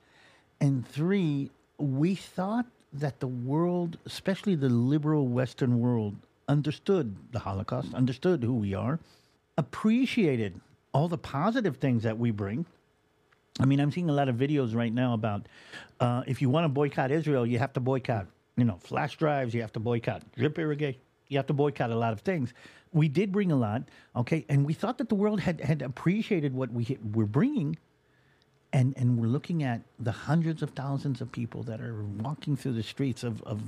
And 0.60 0.86
three, 0.86 1.50
we 1.78 2.14
thought 2.14 2.66
that 2.92 3.20
the 3.20 3.26
world, 3.26 3.98
especially 4.06 4.54
the 4.54 4.68
liberal 4.68 5.26
Western 5.26 5.80
world, 5.80 6.14
understood 6.48 7.14
the 7.32 7.40
Holocaust, 7.40 7.92
understood 7.94 8.42
who 8.42 8.54
we 8.54 8.74
are, 8.74 9.00
appreciated 9.58 10.60
all 10.92 11.08
the 11.08 11.18
positive 11.18 11.76
things 11.78 12.02
that 12.04 12.18
we 12.18 12.30
bring. 12.30 12.64
I 13.60 13.66
mean, 13.66 13.80
I'm 13.80 13.90
seeing 13.90 14.10
a 14.10 14.12
lot 14.12 14.28
of 14.28 14.36
videos 14.36 14.74
right 14.74 14.92
now 14.92 15.14
about 15.14 15.46
uh, 16.00 16.22
if 16.26 16.42
you 16.42 16.48
want 16.48 16.64
to 16.64 16.68
boycott 16.68 17.10
Israel, 17.10 17.46
you 17.46 17.58
have 17.58 17.72
to 17.74 17.80
boycott, 17.80 18.26
you 18.56 18.64
know, 18.64 18.78
flash 18.80 19.16
drives, 19.16 19.54
you 19.54 19.60
have 19.60 19.72
to 19.74 19.80
boycott 19.80 20.22
drip 20.36 20.58
irrigation, 20.58 21.00
you 21.28 21.38
have 21.38 21.46
to 21.46 21.52
boycott 21.52 21.90
a 21.90 21.96
lot 21.96 22.12
of 22.12 22.20
things. 22.20 22.52
We 22.94 23.08
did 23.08 23.32
bring 23.32 23.50
a 23.52 23.56
lot, 23.56 23.82
okay, 24.14 24.46
and 24.48 24.64
we 24.64 24.72
thought 24.72 24.98
that 24.98 25.08
the 25.08 25.16
world 25.16 25.40
had, 25.40 25.60
had 25.60 25.82
appreciated 25.82 26.54
what 26.54 26.72
we 26.72 26.96
were 27.12 27.26
bringing, 27.26 27.76
and 28.72 28.94
and 28.96 29.18
we're 29.18 29.26
looking 29.26 29.62
at 29.64 29.82
the 29.98 30.12
hundreds 30.12 30.62
of 30.62 30.70
thousands 30.70 31.20
of 31.20 31.30
people 31.32 31.64
that 31.64 31.80
are 31.80 32.04
walking 32.20 32.56
through 32.56 32.74
the 32.74 32.82
streets 32.84 33.24
of, 33.24 33.42
of 33.42 33.60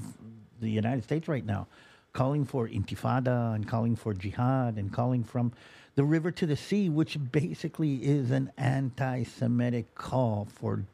the 0.61 0.71
United 0.71 1.03
States 1.03 1.27
right 1.29 1.45
now, 1.45 1.67
calling 2.13 2.45
for 2.45 2.69
intifada 2.69 3.55
and 3.55 3.69
calling 3.69 3.97
for 3.97 4.15
jihad 4.15 4.77
and 4.77 4.93
calling 4.93 5.25
from 5.25 5.53
the 5.97 6.05
river 6.05 6.31
to 6.31 6.47
the 6.47 6.57
sea, 6.57 6.89
which 6.89 7.19
basically 7.33 7.97
is 7.97 8.31
an 8.31 8.53
anti-Semitic 8.59 9.95
call 9.97 10.47
for 10.53 10.85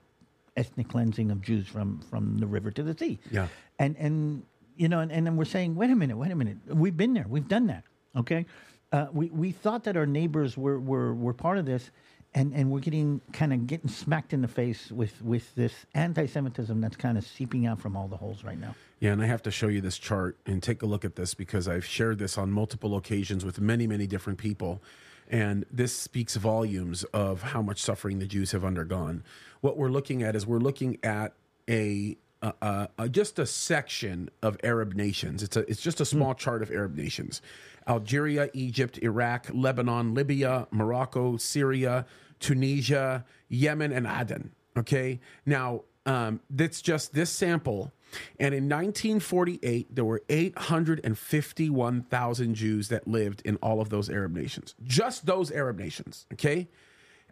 ethnic 0.57 0.89
cleansing 0.89 1.31
of 1.31 1.43
Jews 1.43 1.67
from 1.69 2.01
from 2.11 2.39
the 2.39 2.47
river 2.47 2.71
to 2.71 2.83
the 2.83 2.97
sea. 2.97 3.19
Yeah. 3.31 3.49
and 3.79 3.95
and 3.99 4.43
you 4.77 4.89
know, 4.89 5.01
and, 5.01 5.13
and 5.13 5.27
then 5.27 5.37
we're 5.37 5.45
saying, 5.45 5.75
wait 5.75 5.91
a 5.91 5.95
minute, 5.95 6.17
wait 6.17 6.31
a 6.33 6.35
minute, 6.35 6.57
we've 6.67 6.97
been 6.97 7.13
there, 7.13 7.27
we've 7.29 7.49
done 7.49 7.67
that. 7.67 7.85
Okay, 8.17 8.47
uh, 8.93 9.07
we 9.13 9.31
we 9.31 9.53
thought 9.53 9.85
that 9.85 9.97
our 9.97 10.07
neighbors 10.07 10.57
were 10.57 10.79
were 10.79 11.15
were 11.15 11.33
part 11.33 11.59
of 11.59 11.67
this, 11.67 11.91
and 12.35 12.53
and 12.55 12.71
we're 12.71 12.81
getting 12.81 13.21
kind 13.33 13.53
of 13.53 13.67
getting 13.67 13.89
smacked 13.89 14.33
in 14.33 14.43
the 14.43 14.49
face 14.49 14.91
with 14.91 15.21
with 15.23 15.55
this 15.55 15.73
anti-Semitism 15.95 16.81
that's 16.81 16.97
kind 16.97 17.17
of 17.17 17.25
seeping 17.25 17.67
out 17.67 17.81
from 17.81 17.97
all 17.97 18.09
the 18.09 18.17
holes 18.17 18.45
right 18.45 18.59
now. 18.59 18.75
Yeah, 19.01 19.13
and 19.13 19.23
I 19.23 19.27
have 19.27 19.43
to 19.43 19.51
show 19.51 19.69
you 19.69 19.81
this 19.81 19.99
chart 19.99 20.37
and 20.47 20.63
take 20.63 20.83
a 20.83 20.87
look 20.87 21.05
at 21.05 21.17
this 21.17 21.35
because 21.35 21.67
I've 21.67 21.85
shared 21.85 22.19
this 22.19 22.39
on 22.39 22.53
multiple 22.53 22.97
occasions 22.97 23.45
with 23.45 23.61
many, 23.61 23.87
many 23.87 24.07
different 24.07 24.39
people. 24.39 24.81
And 25.29 25.65
this 25.73 25.97
speaks 25.97 26.37
volumes 26.37 27.05
of 27.05 27.43
how 27.43 27.63
much 27.63 27.81
suffering 27.81 28.19
the 28.19 28.27
Jews 28.27 28.53
have 28.53 28.65
undergone. 28.65 29.25
What 29.61 29.77
we're 29.77 29.89
looking 29.89 30.23
at 30.23 30.37
is 30.37 30.47
we're 30.47 30.59
looking 30.59 30.99
at 31.03 31.33
a, 31.69 32.17
a, 32.43 32.53
a, 32.61 32.89
a 32.99 33.09
just 33.09 33.39
a 33.39 33.47
section 33.47 34.29
of 34.43 34.59
Arab 34.63 34.95
nations. 34.95 35.43
It's 35.43 35.57
a 35.57 35.69
it's 35.71 35.81
just 35.81 36.01
a 36.01 36.05
small 36.05 36.35
chart 36.35 36.63
of 36.63 36.71
Arab 36.71 36.97
nations: 36.97 37.41
Algeria, 37.89 38.51
Egypt, 38.53 38.99
Iraq, 39.03 39.47
Lebanon, 39.53 40.15
Libya, 40.15 40.69
Morocco, 40.71 41.37
Syria, 41.37 42.07
Tunisia, 42.41 43.25
Yemen, 43.49 43.93
and 43.93 44.07
Aden. 44.07 44.53
Okay, 44.77 45.21
now 45.47 45.83
um, 46.07 46.41
that's 46.51 46.83
just 46.83 47.15
this 47.15 47.31
sample. 47.31 47.93
And 48.39 48.55
in 48.55 48.65
1948, 48.65 49.95
there 49.95 50.05
were 50.05 50.23
851,000 50.29 52.55
Jews 52.55 52.89
that 52.89 53.09
lived 53.09 53.41
in 53.45 53.57
all 53.57 53.81
of 53.81 53.89
those 53.89 54.11
Arab 54.11 54.35
nations. 54.35 54.75
Just 54.85 55.25
those 55.25 55.51
Arab 55.51 55.79
nations, 55.79 56.27
okay? 56.33 56.69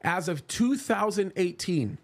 As 0.02 0.26
of 0.28 0.48
2018, 0.48 1.98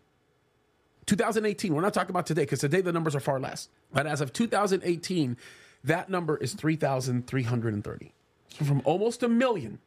2018, 1.06 1.74
we're 1.74 1.80
not 1.80 1.94
talking 1.94 2.10
about 2.10 2.26
today 2.26 2.42
because 2.42 2.60
today 2.60 2.82
the 2.82 2.92
numbers 2.92 3.16
are 3.16 3.20
far 3.20 3.40
less. 3.40 3.70
But 3.92 4.06
as 4.06 4.20
of 4.20 4.34
2018, 4.34 5.38
that 5.84 6.10
number 6.10 6.36
is 6.36 6.52
3,330. 6.52 8.12
So 8.50 8.64
from 8.64 8.82
almost 8.84 9.22
a 9.22 9.28
million 9.28 9.78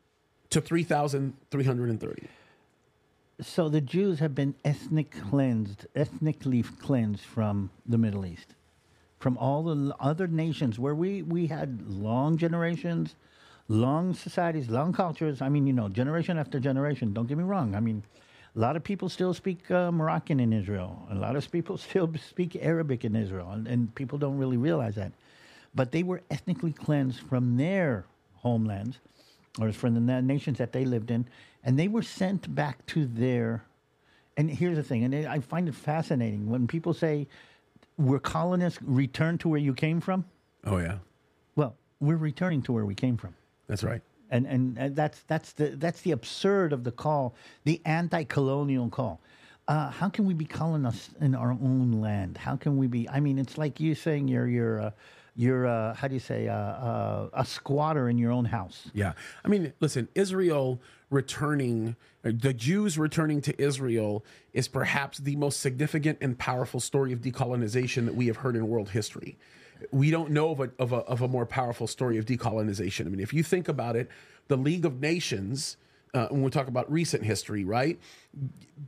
to 0.50 0.62
3,330. 0.62 2.28
So 3.42 3.70
the 3.70 3.82
Jews 3.82 4.20
have 4.20 4.36
been 4.36 4.56
ethnic 4.66 5.16
cleansed, 5.30 5.88
ethnically 5.96 6.64
cleansed 6.64 7.24
from 7.24 7.70
the 7.86 7.98
Middle 7.98 8.26
East, 8.26 8.56
from 9.20 9.38
all 9.38 9.64
the 9.64 9.96
other 10.00 10.28
nations 10.28 10.78
where 10.78 10.96
we, 10.96 11.22
we 11.22 11.48
had 11.48 11.90
long 11.90 12.38
generations, 12.38 13.16
long 13.70 14.14
societies, 14.14 14.70
long 14.70 14.92
cultures. 14.92 15.42
I 15.42 15.48
mean, 15.48 15.68
you 15.68 15.74
know, 15.74 15.88
generation 15.88 16.38
after 16.38 16.60
generation. 16.60 17.14
Don't 17.14 17.28
get 17.28 17.38
me 17.38 17.46
wrong. 17.46 17.76
I 17.76 17.80
mean, 17.80 18.04
a 18.56 18.60
lot 18.60 18.76
of 18.76 18.84
people 18.84 19.08
still 19.08 19.34
speak 19.34 19.72
uh, 19.72 19.92
Moroccan 19.92 20.42
in 20.42 20.52
Israel. 20.52 21.08
A 21.10 21.16
lot 21.16 21.38
of 21.38 21.50
people 21.50 21.78
still 21.90 22.12
speak 22.18 22.58
Arabic 22.60 23.06
in 23.06 23.16
Israel, 23.16 23.52
and, 23.52 23.68
and 23.68 23.96
people 23.96 24.18
don't 24.18 24.38
really 24.38 24.58
realize 24.58 24.96
that. 24.96 25.14
But 25.74 25.92
they 25.92 26.04
were 26.04 26.22
ethnically 26.30 26.74
cleansed 26.74 27.22
from 27.22 27.56
their 27.56 28.06
homelands 28.42 29.00
or 29.60 29.72
from 29.72 29.94
the 30.06 30.22
nations 30.22 30.58
that 30.58 30.72
they 30.72 30.86
lived 30.86 31.12
in, 31.12 31.26
and 31.64 31.78
they 31.78 31.88
were 31.88 32.04
sent 32.04 32.54
back 32.56 32.86
to 32.88 33.06
their. 33.06 33.64
And 34.38 34.50
here's 34.50 34.78
the 34.78 34.84
thing, 34.84 35.04
and 35.04 35.14
it, 35.14 35.26
I 35.28 35.40
find 35.40 35.68
it 35.68 35.76
fascinating 35.76 36.50
when 36.50 36.68
people 36.68 36.94
say, 36.94 37.28
"We're 37.98 38.20
colonists, 38.20 38.80
return 38.82 39.38
to 39.40 39.50
where 39.50 39.60
you 39.60 39.74
came 39.74 40.00
from." 40.02 40.26
Oh, 40.64 40.78
yeah. 40.78 41.00
Well, 41.56 41.76
we're 42.00 42.16
returning 42.18 42.62
to 42.64 42.72
where 42.72 42.86
we 42.86 42.96
came 42.96 43.18
from, 43.18 43.34
That's 43.68 43.84
right. 43.84 44.02
and 44.30 44.46
and, 44.48 44.78
and 44.78 44.96
that's 44.96 45.20
that's 45.28 45.52
the 45.54 45.70
that's 45.76 46.02
the 46.02 46.12
absurd 46.12 46.72
of 46.74 46.84
the 46.84 46.92
call, 46.92 47.34
the 47.66 47.82
anti-colonial 47.86 48.90
call. 48.90 49.20
Uh, 49.68 49.92
how 49.92 50.10
can 50.10 50.26
we 50.26 50.34
be 50.34 50.46
colonists 50.46 51.10
in 51.22 51.36
our 51.36 51.52
own 51.52 51.92
land? 52.02 52.38
How 52.38 52.56
can 52.56 52.78
we 52.78 52.88
be? 52.88 53.08
I 53.10 53.20
mean, 53.20 53.38
it's 53.38 53.58
like 53.58 53.80
you 53.80 53.94
saying 53.94 54.28
you're 54.30 54.48
you're 54.48 54.82
uh, 54.82 54.92
you're 55.40 55.66
uh, 55.66 55.94
how 55.94 56.10
do 56.10 56.14
you 56.14 56.20
say 56.20 56.50
uh, 56.50 56.54
uh, 56.54 57.30
a 57.32 57.46
squatter 57.46 58.10
in 58.10 58.18
your 58.18 58.30
own 58.30 58.44
house. 58.44 58.90
Yeah. 58.94 59.14
I 59.46 59.48
mean, 59.48 59.72
listen, 59.80 60.10
Israel 60.14 60.82
returning, 61.10 61.96
the 62.24 62.54
Jews 62.54 62.98
returning 62.98 63.40
to 63.44 63.62
Israel 63.62 64.26
is 64.52 64.68
perhaps 64.68 65.18
the 65.18 65.38
most 65.38 65.62
significant 65.62 66.18
and 66.20 66.38
powerful 66.38 66.82
story 66.82 67.14
of 67.14 67.22
decolonization 67.22 68.04
that 68.06 68.16
we 68.16 68.28
have 68.28 68.38
heard 68.38 68.58
in 68.58 68.68
world 68.68 68.90
history. 68.90 69.38
We 69.92 70.12
don't 70.12 70.32
know 70.32 70.52
of 70.52 70.60
a, 70.60 70.72
of 70.78 70.92
a, 70.92 70.98
of 70.98 71.22
a 71.22 71.28
more 71.30 71.46
powerful 71.46 71.88
story 71.88 72.18
of 72.18 72.26
decolonization. 72.26 73.06
I 73.06 73.10
mean, 73.10 73.22
if 73.22 73.34
you 73.34 73.42
think 73.42 73.70
about 73.70 73.96
it, 73.96 74.10
the 74.50 74.58
League 74.58 74.84
of 74.84 75.00
Nations, 75.00 75.78
uh, 76.14 76.28
when 76.28 76.44
we 76.44 76.52
talk 76.52 76.68
about 76.68 76.92
recent 76.92 77.24
history, 77.24 77.64
right, 77.64 77.98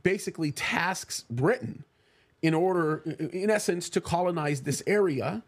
basically 0.02 0.52
tasks 0.52 1.24
Britain 1.30 1.84
in 2.42 2.52
order, 2.52 2.98
in 3.32 3.48
essence, 3.48 3.88
to 3.88 4.02
colonize 4.02 4.60
this 4.62 4.82
area. 4.86 5.42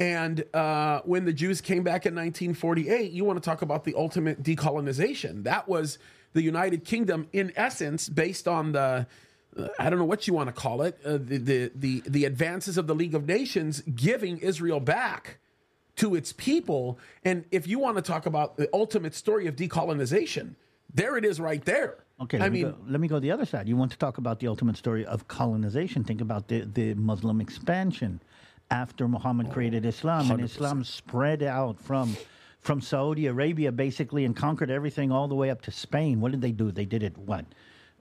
And 0.00 0.44
uh, 0.54 1.02
when 1.04 1.26
the 1.26 1.32
Jews 1.32 1.60
came 1.60 1.82
back 1.82 2.06
in 2.06 2.14
1948, 2.14 3.12
you 3.12 3.24
want 3.24 3.40
to 3.40 3.46
talk 3.46 3.60
about 3.60 3.84
the 3.84 3.94
ultimate 3.94 4.42
decolonization. 4.42 5.44
That 5.44 5.68
was 5.68 5.98
the 6.32 6.42
United 6.42 6.84
Kingdom, 6.84 7.28
in 7.32 7.52
essence, 7.54 8.08
based 8.08 8.48
on 8.48 8.72
the 8.72 9.06
I 9.78 9.90
don't 9.90 9.98
know 9.98 10.04
what 10.04 10.26
you 10.26 10.34
want 10.34 10.48
to 10.48 10.52
call 10.52 10.82
it, 10.82 10.98
uh, 11.04 11.12
the, 11.12 11.38
the 11.38 11.72
the 11.74 12.02
the 12.06 12.24
advances 12.24 12.78
of 12.78 12.86
the 12.86 12.94
League 12.94 13.14
of 13.14 13.26
Nations 13.26 13.80
giving 13.82 14.38
Israel 14.38 14.80
back 14.80 15.38
to 15.96 16.14
its 16.14 16.32
people. 16.32 16.98
And 17.24 17.44
if 17.50 17.66
you 17.66 17.78
want 17.78 17.96
to 17.96 18.02
talk 18.02 18.26
about 18.26 18.56
the 18.56 18.68
ultimate 18.72 19.14
story 19.14 19.46
of 19.48 19.56
decolonization, 19.56 20.54
there 20.94 21.16
it 21.16 21.24
is 21.24 21.40
right 21.40 21.64
there. 21.64 22.04
Okay, 22.22 22.38
let 22.38 22.46
I 22.46 22.48
me 22.50 22.62
mean, 22.62 22.72
go, 22.72 22.78
let 22.86 23.00
me 23.00 23.08
go 23.08 23.18
the 23.18 23.32
other 23.32 23.44
side. 23.44 23.68
You 23.68 23.76
want 23.76 23.90
to 23.92 23.98
talk 23.98 24.18
about 24.18 24.38
the 24.40 24.46
ultimate 24.46 24.76
story 24.76 25.04
of 25.04 25.26
colonization? 25.26 26.04
Think 26.04 26.20
about 26.20 26.48
the 26.48 26.60
the 26.60 26.94
Muslim 26.94 27.40
expansion, 27.40 28.22
after 28.70 29.08
Muhammad 29.08 29.50
created 29.50 29.84
Islam, 29.84 30.30
and 30.30 30.40
100%. 30.40 30.44
Islam 30.44 30.84
spread 30.84 31.42
out 31.42 31.80
from 31.80 32.16
from 32.60 32.80
Saudi 32.80 33.26
Arabia 33.26 33.72
basically 33.72 34.26
and 34.26 34.36
conquered 34.36 34.70
everything 34.70 35.10
all 35.10 35.28
the 35.28 35.34
way 35.34 35.48
up 35.48 35.62
to 35.62 35.70
Spain. 35.70 36.20
What 36.20 36.30
did 36.32 36.42
they 36.42 36.52
do? 36.52 36.70
They 36.70 36.84
did 36.84 37.02
it 37.02 37.16
what? 37.16 37.46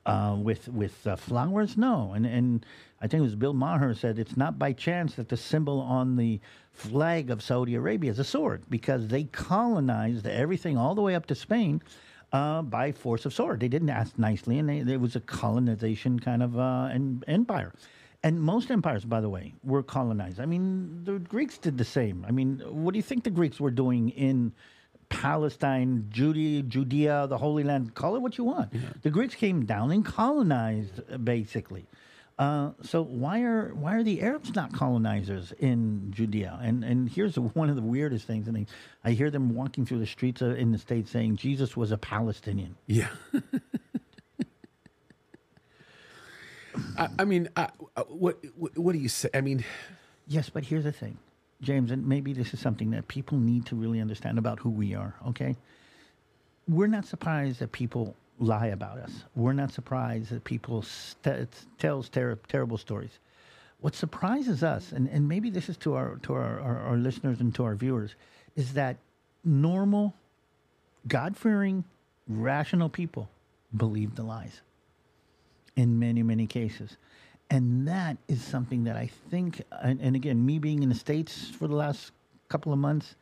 Uh, 0.05 0.35
with 0.37 0.67
with 0.69 1.05
uh, 1.07 1.15
flowers? 1.15 1.77
No, 1.77 2.13
and 2.13 2.25
and 2.25 2.65
I 3.01 3.07
think 3.07 3.19
it 3.19 3.23
was 3.23 3.35
Bill 3.35 3.53
Maher 3.53 3.93
said 3.93 4.19
it's 4.19 4.37
not 4.37 4.59
by 4.59 4.73
chance 4.73 5.15
that 5.15 5.29
the 5.29 5.37
symbol 5.37 5.79
on 5.79 6.15
the 6.15 6.39
flag 6.71 7.29
of 7.29 7.41
Saudi 7.41 7.75
Arabia 7.75 8.11
is 8.11 8.19
a 8.19 8.23
sword 8.23 8.63
because 8.69 9.07
they 9.07 9.25
colonized 9.25 10.25
everything 10.27 10.77
all 10.77 10.95
the 10.95 11.01
way 11.01 11.15
up 11.15 11.25
to 11.27 11.35
Spain 11.35 11.81
uh, 12.31 12.61
by 12.61 12.91
force 12.91 13.25
of 13.25 13.33
sword. 13.33 13.59
They 13.59 13.67
didn't 13.67 13.89
ask 13.89 14.17
nicely, 14.17 14.59
and 14.59 14.69
they, 14.69 14.81
there 14.81 14.99
was 14.99 15.15
a 15.15 15.19
colonization 15.21 16.19
kind 16.19 16.43
of 16.43 16.57
uh, 16.57 16.89
en- 16.91 17.23
empire. 17.27 17.73
And 18.21 18.41
most 18.41 18.69
empires, 18.69 19.05
by 19.05 19.21
the 19.21 19.29
way, 19.29 19.53
were 19.63 19.81
colonized. 19.81 20.39
I 20.39 20.45
mean, 20.45 21.03
the 21.05 21.19
Greeks 21.19 21.57
did 21.57 21.77
the 21.77 21.85
same. 21.85 22.25
I 22.27 22.31
mean, 22.31 22.61
what 22.67 22.91
do 22.91 22.97
you 22.97 23.03
think 23.03 23.23
the 23.23 23.29
Greeks 23.29 23.59
were 23.59 23.71
doing 23.71 24.09
in 24.09 24.51
Palestine, 25.07 26.07
Judea, 26.09 26.63
Judea, 26.63 27.27
the 27.27 27.37
Holy 27.37 27.63
Land? 27.63 27.95
Call 27.95 28.15
it 28.17 28.21
what 28.21 28.37
you 28.37 28.43
want. 28.43 28.73
The 29.03 29.09
Greeks 29.09 29.35
came 29.35 29.65
down 29.65 29.91
and 29.91 30.03
colonized, 30.03 31.23
basically. 31.23 31.87
Uh, 32.37 32.71
so 32.81 33.03
why 33.03 33.41
are 33.41 33.75
why 33.75 33.95
are 33.95 34.03
the 34.03 34.21
Arabs 34.21 34.55
not 34.55 34.71
colonizers 34.71 35.51
in 35.59 36.09
Judea? 36.11 36.57
And 36.61 36.85
and 36.85 37.09
here's 37.09 37.37
one 37.39 37.69
of 37.69 37.75
the 37.75 37.81
weirdest 37.81 38.25
things. 38.25 38.47
I 38.47 38.51
mean, 38.51 38.67
I 39.03 39.11
hear 39.11 39.29
them 39.29 39.53
walking 39.53 39.85
through 39.85 39.99
the 39.99 40.07
streets 40.07 40.41
in 40.41 40.71
the 40.71 40.77
states 40.77 41.11
saying 41.11 41.35
Jesus 41.35 41.75
was 41.75 41.91
a 41.91 41.97
Palestinian. 41.97 42.75
Yeah. 42.87 43.09
I, 46.97 47.09
I 47.19 47.25
mean, 47.25 47.49
I, 47.55 47.69
I- 47.97 48.01
what, 48.01 48.37
what 48.57 48.77
what 48.77 48.93
do 48.93 48.99
you 48.99 49.09
say? 49.09 49.29
I 49.33 49.41
mean, 49.41 49.63
Yes, 50.27 50.47
but 50.49 50.63
here's 50.63 50.83
the 50.83 50.91
thing, 50.91 51.17
James, 51.61 51.89
and 51.89 52.05
maybe 52.07 52.33
this 52.33 52.53
is 52.53 52.59
something 52.59 52.91
that 52.91 53.07
people 53.07 53.37
need 53.39 53.65
to 53.65 53.75
really 53.75 53.99
understand 53.99 54.37
about 54.37 54.59
who 54.59 54.69
we 54.69 54.93
are, 54.93 55.15
okay? 55.29 55.55
We're 56.67 56.85
not 56.87 57.05
surprised 57.05 57.59
that 57.61 57.71
people 57.71 58.15
lie 58.37 58.67
about 58.67 58.99
us. 58.99 59.23
We're 59.35 59.53
not 59.53 59.71
surprised 59.71 60.29
that 60.29 60.43
people 60.43 60.83
st- 60.83 61.49
tells 61.79 62.09
ter- 62.09 62.37
terrible 62.47 62.77
stories. 62.77 63.17
What 63.81 63.95
surprises 63.95 64.61
us, 64.61 64.91
and, 64.91 65.09
and 65.09 65.27
maybe 65.27 65.49
this 65.49 65.67
is 65.67 65.77
to 65.77 65.95
our 65.95 66.17
to 66.23 66.33
our, 66.33 66.59
our, 66.59 66.77
our 66.89 66.97
listeners 66.97 67.39
and 67.39 67.55
to 67.55 67.63
our 67.63 67.73
viewers, 67.75 68.13
is 68.55 68.73
that 68.73 68.97
normal, 69.43 70.13
God 71.07 71.35
fearing, 71.37 71.85
rational 72.27 72.89
people 72.89 73.29
believe 73.75 74.15
the 74.15 74.23
lies 74.23 74.61
in 75.75 75.99
many, 75.99 76.23
many 76.23 76.47
cases. 76.47 76.97
And 77.49 77.87
that 77.87 78.17
is 78.27 78.43
something 78.43 78.83
that 78.83 78.95
I 78.95 79.09
think, 79.29 79.63
and, 79.81 79.99
and 80.01 80.15
again, 80.15 80.45
me 80.45 80.59
being 80.59 80.83
in 80.83 80.89
the 80.89 80.95
States 80.95 81.49
for 81.49 81.67
the 81.67 81.75
last 81.75 82.11
couple 82.47 82.71
of 82.71 82.79
months, 82.79 83.15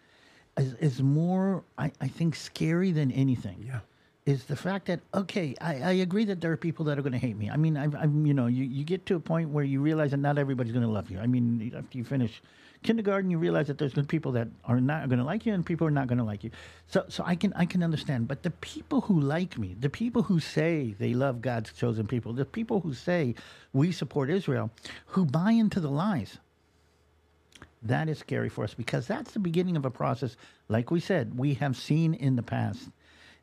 is, 0.57 0.73
is 0.75 1.01
more, 1.01 1.63
I, 1.77 1.91
I 2.01 2.07
think, 2.07 2.35
scary 2.35 2.91
than 2.91 3.11
anything. 3.11 3.63
Yeah. 3.65 3.79
Is 4.25 4.43
the 4.43 4.57
fact 4.57 4.87
that, 4.87 4.99
okay, 5.13 5.55
I, 5.61 5.75
I 5.75 5.91
agree 5.91 6.25
that 6.25 6.41
there 6.41 6.51
are 6.51 6.57
people 6.57 6.83
that 6.85 6.99
are 6.99 7.01
going 7.01 7.13
to 7.13 7.17
hate 7.17 7.37
me. 7.37 7.49
I 7.49 7.55
mean, 7.55 7.77
I've, 7.77 7.95
I'm, 7.95 8.25
you 8.25 8.33
know, 8.33 8.47
you, 8.47 8.65
you 8.65 8.83
get 8.83 9.05
to 9.05 9.15
a 9.15 9.19
point 9.21 9.49
where 9.49 9.63
you 9.63 9.79
realize 9.79 10.11
that 10.11 10.17
not 10.17 10.37
everybody's 10.37 10.73
going 10.73 10.85
to 10.85 10.91
love 10.91 11.09
you. 11.09 11.19
I 11.19 11.27
mean, 11.27 11.71
after 11.77 11.97
you 11.97 12.03
finish 12.03 12.41
kindergarten, 12.83 13.29
you 13.29 13.37
realize 13.37 13.67
that 13.67 13.77
there's 13.77 13.93
people 14.07 14.31
that 14.33 14.47
are 14.65 14.79
not 14.79 15.09
going 15.09 15.19
to 15.19 15.25
like 15.25 15.45
you 15.45 15.53
and 15.53 15.65
people 15.65 15.87
are 15.87 15.91
not 15.91 16.07
going 16.07 16.17
to 16.17 16.23
like 16.23 16.43
you. 16.43 16.51
So, 16.87 17.05
so 17.09 17.23
I 17.25 17.35
can, 17.35 17.53
I 17.53 17.65
can 17.65 17.83
understand. 17.83 18.27
But 18.27 18.43
the 18.43 18.51
people 18.51 19.01
who 19.01 19.19
like 19.19 19.57
me, 19.57 19.75
the 19.79 19.89
people 19.89 20.23
who 20.23 20.39
say 20.39 20.95
they 20.99 21.13
love 21.13 21.41
God's 21.41 21.73
chosen 21.73 22.07
people, 22.07 22.33
the 22.33 22.45
people 22.45 22.79
who 22.81 22.93
say 22.93 23.35
we 23.73 23.91
support 23.91 24.29
Israel, 24.29 24.69
who 25.07 25.25
buy 25.25 25.51
into 25.51 25.79
the 25.79 25.89
lies, 25.89 26.37
that 27.83 28.09
is 28.09 28.19
scary 28.19 28.49
for 28.49 28.63
us 28.63 28.73
because 28.73 29.07
that's 29.07 29.31
the 29.31 29.39
beginning 29.39 29.77
of 29.77 29.85
a 29.85 29.91
process, 29.91 30.35
like 30.67 30.91
we 30.91 30.99
said, 30.99 31.37
we 31.37 31.53
have 31.55 31.75
seen 31.77 32.13
in 32.13 32.35
the 32.35 32.43
past. 32.43 32.89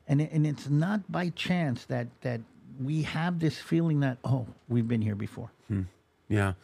And, 0.09 0.20
and 0.20 0.47
it's 0.47 0.68
not 0.68 1.11
by 1.11 1.31
chance 1.31 1.85
that, 1.87 2.09
that 2.23 2.40
we 2.83 3.03
have 3.03 3.40
this 3.40 3.59
feeling 3.59 4.01
that, 4.01 4.18
oh, 4.25 4.47
we've 4.68 4.88
been 4.88 5.01
here 5.01 5.14
before. 5.14 5.51
Hmm. 5.68 5.83
yeah, 6.29 6.55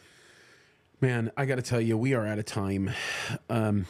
man, 1.01 1.31
I 1.35 1.45
got 1.45 1.55
to 1.55 1.61
tell 1.61 1.81
you, 1.81 1.97
we 1.97 2.13
are 2.13 2.25
out 2.25 2.39
of 2.39 2.45
time. 2.45 2.91
Um, 3.49 3.87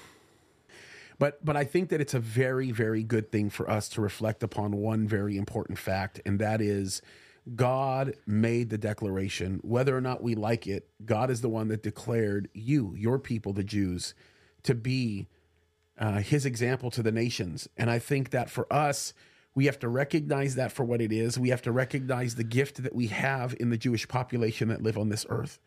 but 1.19 1.43
but 1.45 1.55
I 1.55 1.65
think 1.65 1.89
that 1.89 2.01
it's 2.01 2.15
a 2.15 2.19
very 2.19 2.71
very 2.71 3.03
good 3.03 3.31
thing 3.31 3.51
for 3.51 3.69
us 3.69 3.89
to 3.89 4.01
reflect 4.01 4.41
upon 4.41 4.71
one 4.77 5.07
very 5.07 5.37
important 5.37 5.77
fact, 5.77 6.21
and 6.25 6.39
that 6.39 6.61
is. 6.61 7.01
God 7.55 8.13
made 8.27 8.69
the 8.69 8.77
declaration. 8.77 9.61
Whether 9.63 9.97
or 9.97 10.01
not 10.01 10.21
we 10.21 10.35
like 10.35 10.67
it, 10.67 10.87
God 11.03 11.31
is 11.31 11.41
the 11.41 11.49
one 11.49 11.69
that 11.69 11.81
declared 11.81 12.49
you, 12.53 12.93
your 12.95 13.17
people, 13.17 13.51
the 13.51 13.63
Jews, 13.63 14.13
to 14.61 14.75
be 14.75 15.27
uh, 15.97 16.19
his 16.19 16.45
example 16.45 16.91
to 16.91 17.01
the 17.01 17.11
nations. 17.11 17.67
And 17.75 17.89
I 17.89 17.97
think 17.97 18.29
that 18.29 18.51
for 18.51 18.71
us, 18.71 19.15
we 19.55 19.65
have 19.65 19.79
to 19.79 19.89
recognize 19.89 20.53
that 20.53 20.71
for 20.71 20.83
what 20.83 21.01
it 21.01 21.11
is. 21.11 21.39
We 21.39 21.49
have 21.49 21.63
to 21.63 21.71
recognize 21.71 22.35
the 22.35 22.43
gift 22.43 22.83
that 22.83 22.93
we 22.95 23.07
have 23.07 23.55
in 23.59 23.71
the 23.71 23.77
Jewish 23.77 24.07
population 24.07 24.67
that 24.67 24.83
live 24.83 24.97
on 24.97 25.09
this 25.09 25.25
earth. 25.27 25.59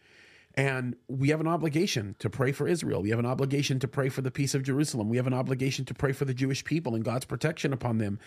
And 0.57 0.95
we 1.09 1.31
have 1.31 1.41
an 1.41 1.49
obligation 1.49 2.15
to 2.21 2.31
pray 2.31 2.53
for 2.53 2.69
Israel. 2.69 3.03
We 3.03 3.11
have 3.11 3.19
an 3.19 3.27
obligation 3.27 3.81
to 3.81 3.89
pray 3.89 4.09
for 4.09 4.23
the 4.23 4.31
peace 4.31 4.55
of 4.55 4.63
Jerusalem. 4.63 5.09
We 5.09 5.17
have 5.17 5.27
an 5.27 5.35
obligation 5.35 5.85
to 5.87 5.95
pray 5.95 6.13
for 6.13 6.25
the 6.25 6.35
Jewish 6.35 6.65
people 6.65 6.95
and 6.95 7.05
God's 7.05 7.25
protection 7.25 7.73
upon 7.73 7.99
them 7.99 8.21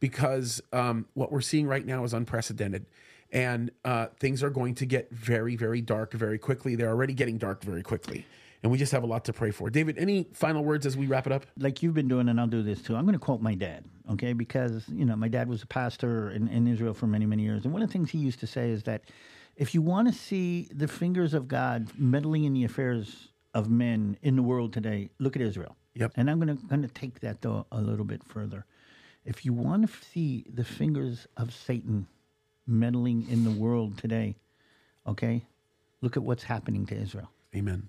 because 0.00 0.60
um, 0.72 1.06
what 1.14 1.30
we're 1.30 1.40
seeing 1.40 1.66
right 1.66 1.86
now 1.86 2.04
is 2.04 2.12
unprecedented. 2.12 2.86
And 3.30 3.70
uh, 3.84 4.06
things 4.18 4.42
are 4.42 4.50
going 4.50 4.74
to 4.76 4.86
get 4.86 5.10
very, 5.10 5.54
very 5.54 5.80
dark 5.80 6.14
very 6.14 6.38
quickly. 6.38 6.74
They're 6.74 6.88
already 6.88 7.14
getting 7.14 7.38
dark 7.38 7.62
very 7.62 7.82
quickly. 7.82 8.26
And 8.62 8.72
we 8.72 8.78
just 8.78 8.90
have 8.90 9.04
a 9.04 9.06
lot 9.06 9.24
to 9.26 9.32
pray 9.32 9.52
for. 9.52 9.70
David, 9.70 9.98
any 9.98 10.26
final 10.32 10.64
words 10.64 10.84
as 10.84 10.96
we 10.96 11.06
wrap 11.06 11.26
it 11.26 11.32
up? 11.32 11.46
like 11.58 11.82
you've 11.82 11.94
been 11.94 12.08
doing, 12.08 12.28
and 12.28 12.40
I'll 12.40 12.48
do 12.48 12.62
this 12.62 12.82
too. 12.82 12.96
I'm 12.96 13.04
going 13.04 13.12
to 13.12 13.20
quote 13.20 13.40
my 13.40 13.54
dad, 13.54 13.84
okay? 14.10 14.32
Because 14.32 14.84
you 14.88 15.04
know, 15.04 15.14
my 15.14 15.28
dad 15.28 15.48
was 15.48 15.62
a 15.62 15.66
pastor 15.66 16.30
in, 16.32 16.48
in 16.48 16.66
Israel 16.66 16.92
for 16.92 17.06
many, 17.06 17.24
many 17.24 17.44
years, 17.44 17.64
and 17.64 17.72
one 17.72 17.82
of 17.82 17.88
the 17.88 17.92
things 17.92 18.10
he 18.10 18.18
used 18.18 18.40
to 18.40 18.48
say 18.48 18.70
is 18.70 18.82
that 18.84 19.02
if 19.58 19.74
you 19.74 19.82
want 19.82 20.08
to 20.08 20.14
see 20.14 20.68
the 20.72 20.88
fingers 20.88 21.34
of 21.34 21.48
God 21.48 21.88
meddling 21.98 22.44
in 22.44 22.54
the 22.54 22.64
affairs 22.64 23.28
of 23.52 23.68
men 23.68 24.16
in 24.22 24.36
the 24.36 24.42
world 24.42 24.72
today, 24.72 25.10
look 25.18 25.34
at 25.34 25.42
Israel. 25.42 25.76
Yep. 25.94 26.12
And 26.14 26.30
I'm 26.30 26.38
going 26.38 26.56
to 26.56 26.64
going 26.66 26.82
to 26.82 26.88
take 26.88 27.20
that 27.20 27.42
though 27.42 27.66
a 27.72 27.80
little 27.80 28.04
bit 28.04 28.22
further. 28.22 28.64
If 29.24 29.44
you 29.44 29.52
want 29.52 29.86
to 29.86 30.04
see 30.06 30.46
the 30.54 30.64
fingers 30.64 31.26
of 31.36 31.52
Satan 31.52 32.06
meddling 32.66 33.28
in 33.28 33.44
the 33.44 33.50
world 33.50 33.98
today, 33.98 34.36
okay, 35.06 35.44
look 36.02 36.16
at 36.16 36.22
what's 36.22 36.44
happening 36.44 36.86
to 36.86 36.94
Israel. 36.94 37.30
Amen. 37.54 37.88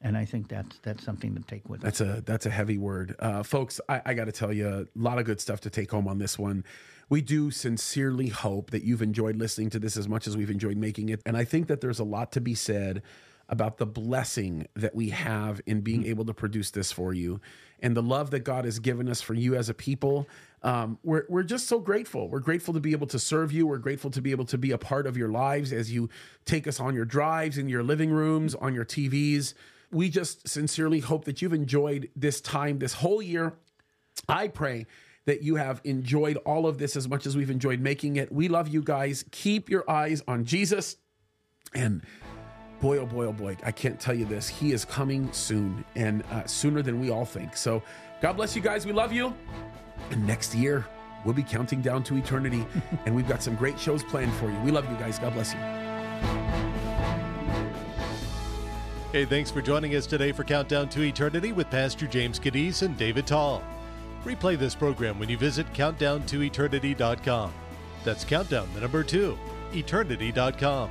And 0.00 0.16
I 0.16 0.24
think 0.24 0.48
that's 0.48 0.78
that's 0.78 1.04
something 1.04 1.34
to 1.34 1.42
take 1.42 1.68
with 1.68 1.84
us. 1.84 1.98
That's 1.98 2.00
a 2.00 2.22
that's 2.22 2.46
a 2.46 2.50
heavy 2.50 2.78
word, 2.78 3.16
uh, 3.18 3.42
folks. 3.42 3.80
I, 3.88 4.00
I 4.06 4.14
got 4.14 4.26
to 4.26 4.32
tell 4.32 4.52
you, 4.52 4.68
a 4.68 4.86
lot 4.94 5.18
of 5.18 5.24
good 5.24 5.40
stuff 5.40 5.60
to 5.62 5.70
take 5.70 5.90
home 5.90 6.06
on 6.06 6.18
this 6.18 6.38
one. 6.38 6.64
We 7.10 7.20
do 7.20 7.50
sincerely 7.50 8.28
hope 8.28 8.70
that 8.70 8.82
you've 8.82 9.02
enjoyed 9.02 9.36
listening 9.36 9.68
to 9.70 9.78
this 9.78 9.96
as 9.96 10.08
much 10.08 10.26
as 10.26 10.36
we've 10.36 10.50
enjoyed 10.50 10.78
making 10.78 11.10
it, 11.10 11.20
and 11.26 11.36
I 11.36 11.44
think 11.44 11.66
that 11.68 11.82
there's 11.82 11.98
a 11.98 12.04
lot 12.04 12.32
to 12.32 12.40
be 12.40 12.54
said 12.54 13.02
about 13.48 13.78
the 13.78 13.86
blessing 13.86 14.68
that 14.76 14.94
we 14.94 15.10
have 15.10 15.60
in 15.66 15.80
being 15.80 16.06
able 16.06 16.24
to 16.24 16.32
produce 16.32 16.70
this 16.70 16.92
for 16.92 17.12
you, 17.12 17.40
and 17.80 17.94
the 17.96 18.02
love 18.02 18.30
that 18.30 18.40
God 18.40 18.64
has 18.64 18.78
given 18.78 19.08
us 19.08 19.20
for 19.20 19.34
you 19.34 19.56
as 19.56 19.68
a 19.68 19.74
people. 19.74 20.28
Um, 20.62 20.98
we're 21.02 21.24
we're 21.28 21.42
just 21.42 21.66
so 21.66 21.80
grateful. 21.80 22.28
We're 22.28 22.38
grateful 22.40 22.72
to 22.74 22.80
be 22.80 22.92
able 22.92 23.08
to 23.08 23.18
serve 23.18 23.52
you. 23.52 23.66
We're 23.66 23.78
grateful 23.78 24.10
to 24.12 24.22
be 24.22 24.30
able 24.30 24.46
to 24.46 24.56
be 24.56 24.70
a 24.70 24.78
part 24.78 25.06
of 25.06 25.16
your 25.16 25.28
lives 25.28 25.72
as 25.72 25.92
you 25.92 26.08
take 26.46 26.66
us 26.66 26.80
on 26.80 26.94
your 26.94 27.04
drives, 27.04 27.58
in 27.58 27.68
your 27.68 27.82
living 27.82 28.10
rooms, 28.10 28.54
on 28.54 28.72
your 28.72 28.86
TVs 28.86 29.52
we 29.92 30.08
just 30.08 30.48
sincerely 30.48 31.00
hope 31.00 31.24
that 31.24 31.42
you've 31.42 31.52
enjoyed 31.52 32.10
this 32.14 32.40
time, 32.40 32.78
this 32.78 32.94
whole 32.94 33.20
year. 33.20 33.54
I 34.28 34.48
pray 34.48 34.86
that 35.26 35.42
you 35.42 35.56
have 35.56 35.80
enjoyed 35.84 36.36
all 36.38 36.66
of 36.66 36.78
this 36.78 36.96
as 36.96 37.08
much 37.08 37.26
as 37.26 37.36
we've 37.36 37.50
enjoyed 37.50 37.80
making 37.80 38.16
it. 38.16 38.32
We 38.32 38.48
love 38.48 38.68
you 38.68 38.82
guys. 38.82 39.24
Keep 39.30 39.68
your 39.68 39.88
eyes 39.90 40.22
on 40.26 40.44
Jesus. 40.44 40.96
And 41.74 42.02
boy, 42.80 42.98
oh 42.98 43.06
boy, 43.06 43.26
oh 43.26 43.32
boy, 43.32 43.56
I 43.64 43.72
can't 43.72 44.00
tell 44.00 44.14
you 44.14 44.24
this. 44.24 44.48
He 44.48 44.72
is 44.72 44.84
coming 44.84 45.30
soon 45.32 45.84
and 45.94 46.22
uh, 46.30 46.46
sooner 46.46 46.82
than 46.82 47.00
we 47.00 47.10
all 47.10 47.24
think. 47.24 47.56
So 47.56 47.82
God 48.20 48.34
bless 48.36 48.56
you 48.56 48.62
guys. 48.62 48.86
We 48.86 48.92
love 48.92 49.12
you. 49.12 49.34
And 50.10 50.26
next 50.26 50.54
year, 50.54 50.86
we'll 51.24 51.34
be 51.34 51.42
counting 51.42 51.80
down 51.82 52.02
to 52.04 52.16
eternity. 52.16 52.66
and 53.06 53.14
we've 53.14 53.28
got 53.28 53.42
some 53.42 53.54
great 53.54 53.78
shows 53.78 54.02
planned 54.02 54.32
for 54.34 54.50
you. 54.50 54.58
We 54.60 54.70
love 54.70 54.90
you 54.90 54.96
guys. 54.96 55.18
God 55.18 55.34
bless 55.34 55.52
you. 55.52 55.60
Hey, 59.12 59.24
thanks 59.24 59.50
for 59.50 59.60
joining 59.60 59.96
us 59.96 60.06
today 60.06 60.30
for 60.30 60.44
Countdown 60.44 60.88
to 60.90 61.02
Eternity 61.02 61.52
with 61.52 61.68
Pastor 61.68 62.06
James 62.06 62.38
Kaddis 62.38 62.82
and 62.82 62.96
David 62.96 63.26
Tal. 63.26 63.60
Replay 64.24 64.58
this 64.58 64.74
program 64.74 65.18
when 65.18 65.28
you 65.28 65.38
visit 65.38 65.72
countdowntoeternity.com. 65.72 67.52
That's 68.04 68.24
countdown, 68.24 68.68
the 68.74 68.80
number 68.80 69.02
two, 69.02 69.38
eternity.com. 69.72 70.90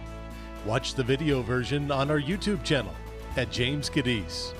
Watch 0.66 0.94
the 0.96 1.04
video 1.04 1.42
version 1.42 1.92
on 1.92 2.10
our 2.12 2.20
YouTube 2.20 2.64
channel 2.64 2.94
at 3.38 3.52
James 3.52 3.90
Kaddis. 3.90 4.54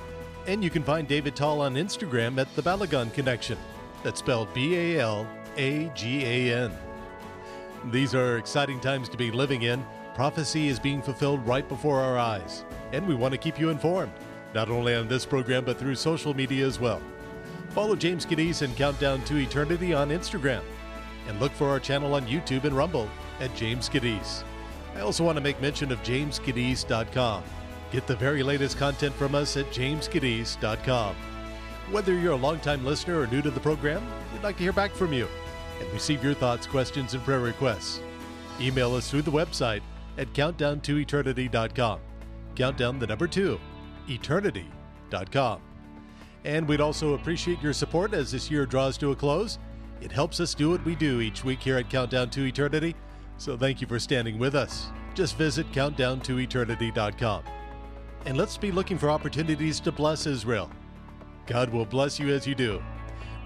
And 0.48 0.64
you 0.64 0.70
can 0.70 0.84
find 0.84 1.08
David 1.08 1.36
Tal 1.36 1.62
on 1.62 1.76
Instagram 1.76 2.40
at 2.40 2.54
The 2.56 2.62
Balagan 2.62 3.14
Connection. 3.14 3.58
That's 4.04 4.20
spelled 4.20 4.54
B 4.54 4.76
A 4.76 5.00
L 5.00 5.28
A 5.58 5.92
G 5.96 6.24
A 6.26 6.66
N. 6.66 6.72
These 7.92 8.16
are 8.16 8.38
exciting 8.38 8.80
times 8.80 9.10
to 9.10 9.18
be 9.18 9.32
living 9.32 9.64
in. 9.64 9.86
Prophecy 10.16 10.68
is 10.68 10.80
being 10.80 11.02
fulfilled 11.02 11.46
right 11.46 11.68
before 11.68 12.00
our 12.00 12.18
eyes, 12.18 12.66
and 12.94 13.08
we 13.08 13.16
want 13.16 13.32
to 13.34 13.38
keep 13.38 13.60
you 13.60 13.70
informed. 13.70 14.12
not 14.54 14.70
only 14.70 14.96
on 14.96 15.08
this 15.08 15.26
program 15.26 15.64
but 15.64 15.78
through 15.78 15.96
social 15.96 16.34
media 16.34 16.66
as 16.66 16.80
well. 16.80 17.02
Follow 17.80 17.96
James 17.96 18.26
Kaddis 18.26 18.62
and 18.62 18.76
Countdown 18.76 19.24
to 19.24 19.38
Eternity 19.38 19.94
on 19.94 20.10
Instagram, 20.10 20.62
and 21.30 21.40
look 21.40 21.54
for 21.54 21.70
our 21.70 21.80
channel 21.80 22.14
on 22.14 22.28
YouTube 22.28 22.66
and 22.66 22.76
Rumble 22.76 23.10
at 23.40 23.56
James 23.56 23.88
Kaddis. 23.88 24.44
I 24.98 25.00
also 25.00 25.24
want 25.24 25.38
to 25.38 25.42
make 25.42 25.62
mention 25.62 25.90
of 25.94 26.04
jameskaddis.com. 26.04 27.42
Get 27.94 28.06
the 28.06 28.18
very 28.18 28.44
latest 28.44 28.78
content 28.78 29.16
from 29.16 29.34
us 29.34 29.56
at 29.56 29.68
jameskaddis.com. 29.68 31.16
Whether 31.90 32.20
you're 32.20 32.34
a 32.34 32.36
longtime 32.36 32.84
listener 32.84 33.22
or 33.22 33.28
new 33.28 33.42
to 33.42 33.50
the 33.50 33.62
program, 33.62 34.06
we'd 34.34 34.44
like 34.44 34.58
to 34.58 34.64
hear 34.64 34.74
back 34.74 34.92
from 34.92 35.14
you 35.14 35.30
and 35.80 35.90
receive 35.94 36.22
your 36.22 36.34
thoughts, 36.34 36.68
questions, 36.68 37.14
and 37.14 37.24
prayer 37.24 37.40
requests. 37.40 38.02
Email 38.60 38.94
us 38.94 39.10
through 39.10 39.22
the 39.22 39.32
website 39.32 39.84
at 40.18 40.34
countdowntoeternity.com. 40.34 42.00
Countdown 42.56 43.00
the 43.00 43.08
number 43.08 43.28
two, 43.28 43.58
eternity.com. 44.10 45.62
And 46.46 46.68
we'd 46.68 46.82
also 46.82 47.14
appreciate 47.14 47.62
your 47.62 47.74
support 47.74 48.14
as 48.14 48.32
this 48.32 48.50
year 48.50 48.66
draws 48.66 48.98
to 49.00 49.12
a 49.12 49.16
close. 49.16 49.60
It 50.02 50.12
helps 50.12 50.40
us 50.40 50.54
do 50.54 50.70
what 50.70 50.86
we 50.86 50.96
do 50.96 51.20
each 51.20 51.44
week 51.44 51.60
here 51.60 51.78
at 51.78 51.90
Countdown 51.90 52.30
to 52.32 52.46
Eternity, 52.46 52.96
so 53.38 53.58
thank 53.58 53.82
you 53.82 53.88
for 53.88 54.00
standing 54.00 54.40
with 54.40 54.56
us. 54.56 54.88
Just 55.14 55.38
visit 55.38 55.70
countdowntoeternity.com. 55.74 57.44
And 58.26 58.38
let's 58.38 58.58
be 58.58 58.72
looking 58.72 58.98
for 58.98 59.10
opportunities 59.10 59.80
to 59.82 59.92
bless 59.92 60.26
Israel. 60.26 60.72
God 61.46 61.70
will 61.70 61.86
bless 61.86 62.20
you 62.20 62.30
as 62.30 62.46
you 62.48 62.56
do. 62.56 62.82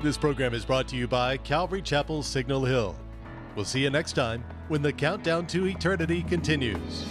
This 0.01 0.17
program 0.17 0.53
is 0.53 0.65
brought 0.65 0.88
to 0.89 0.95
you 0.95 1.08
by 1.08 1.38
Calvary 1.38 1.82
Chapel 1.82 2.21
Signal 2.21 2.65
Hill. 2.65 2.95
We'll 3.56 3.65
see 3.65 3.82
you 3.82 3.89
next 3.89 4.13
time 4.13 4.43
when 4.67 4.82
the 4.82 4.91
countdown 4.91 5.47
to 5.47 5.67
eternity 5.67 6.23
continues. 6.23 7.06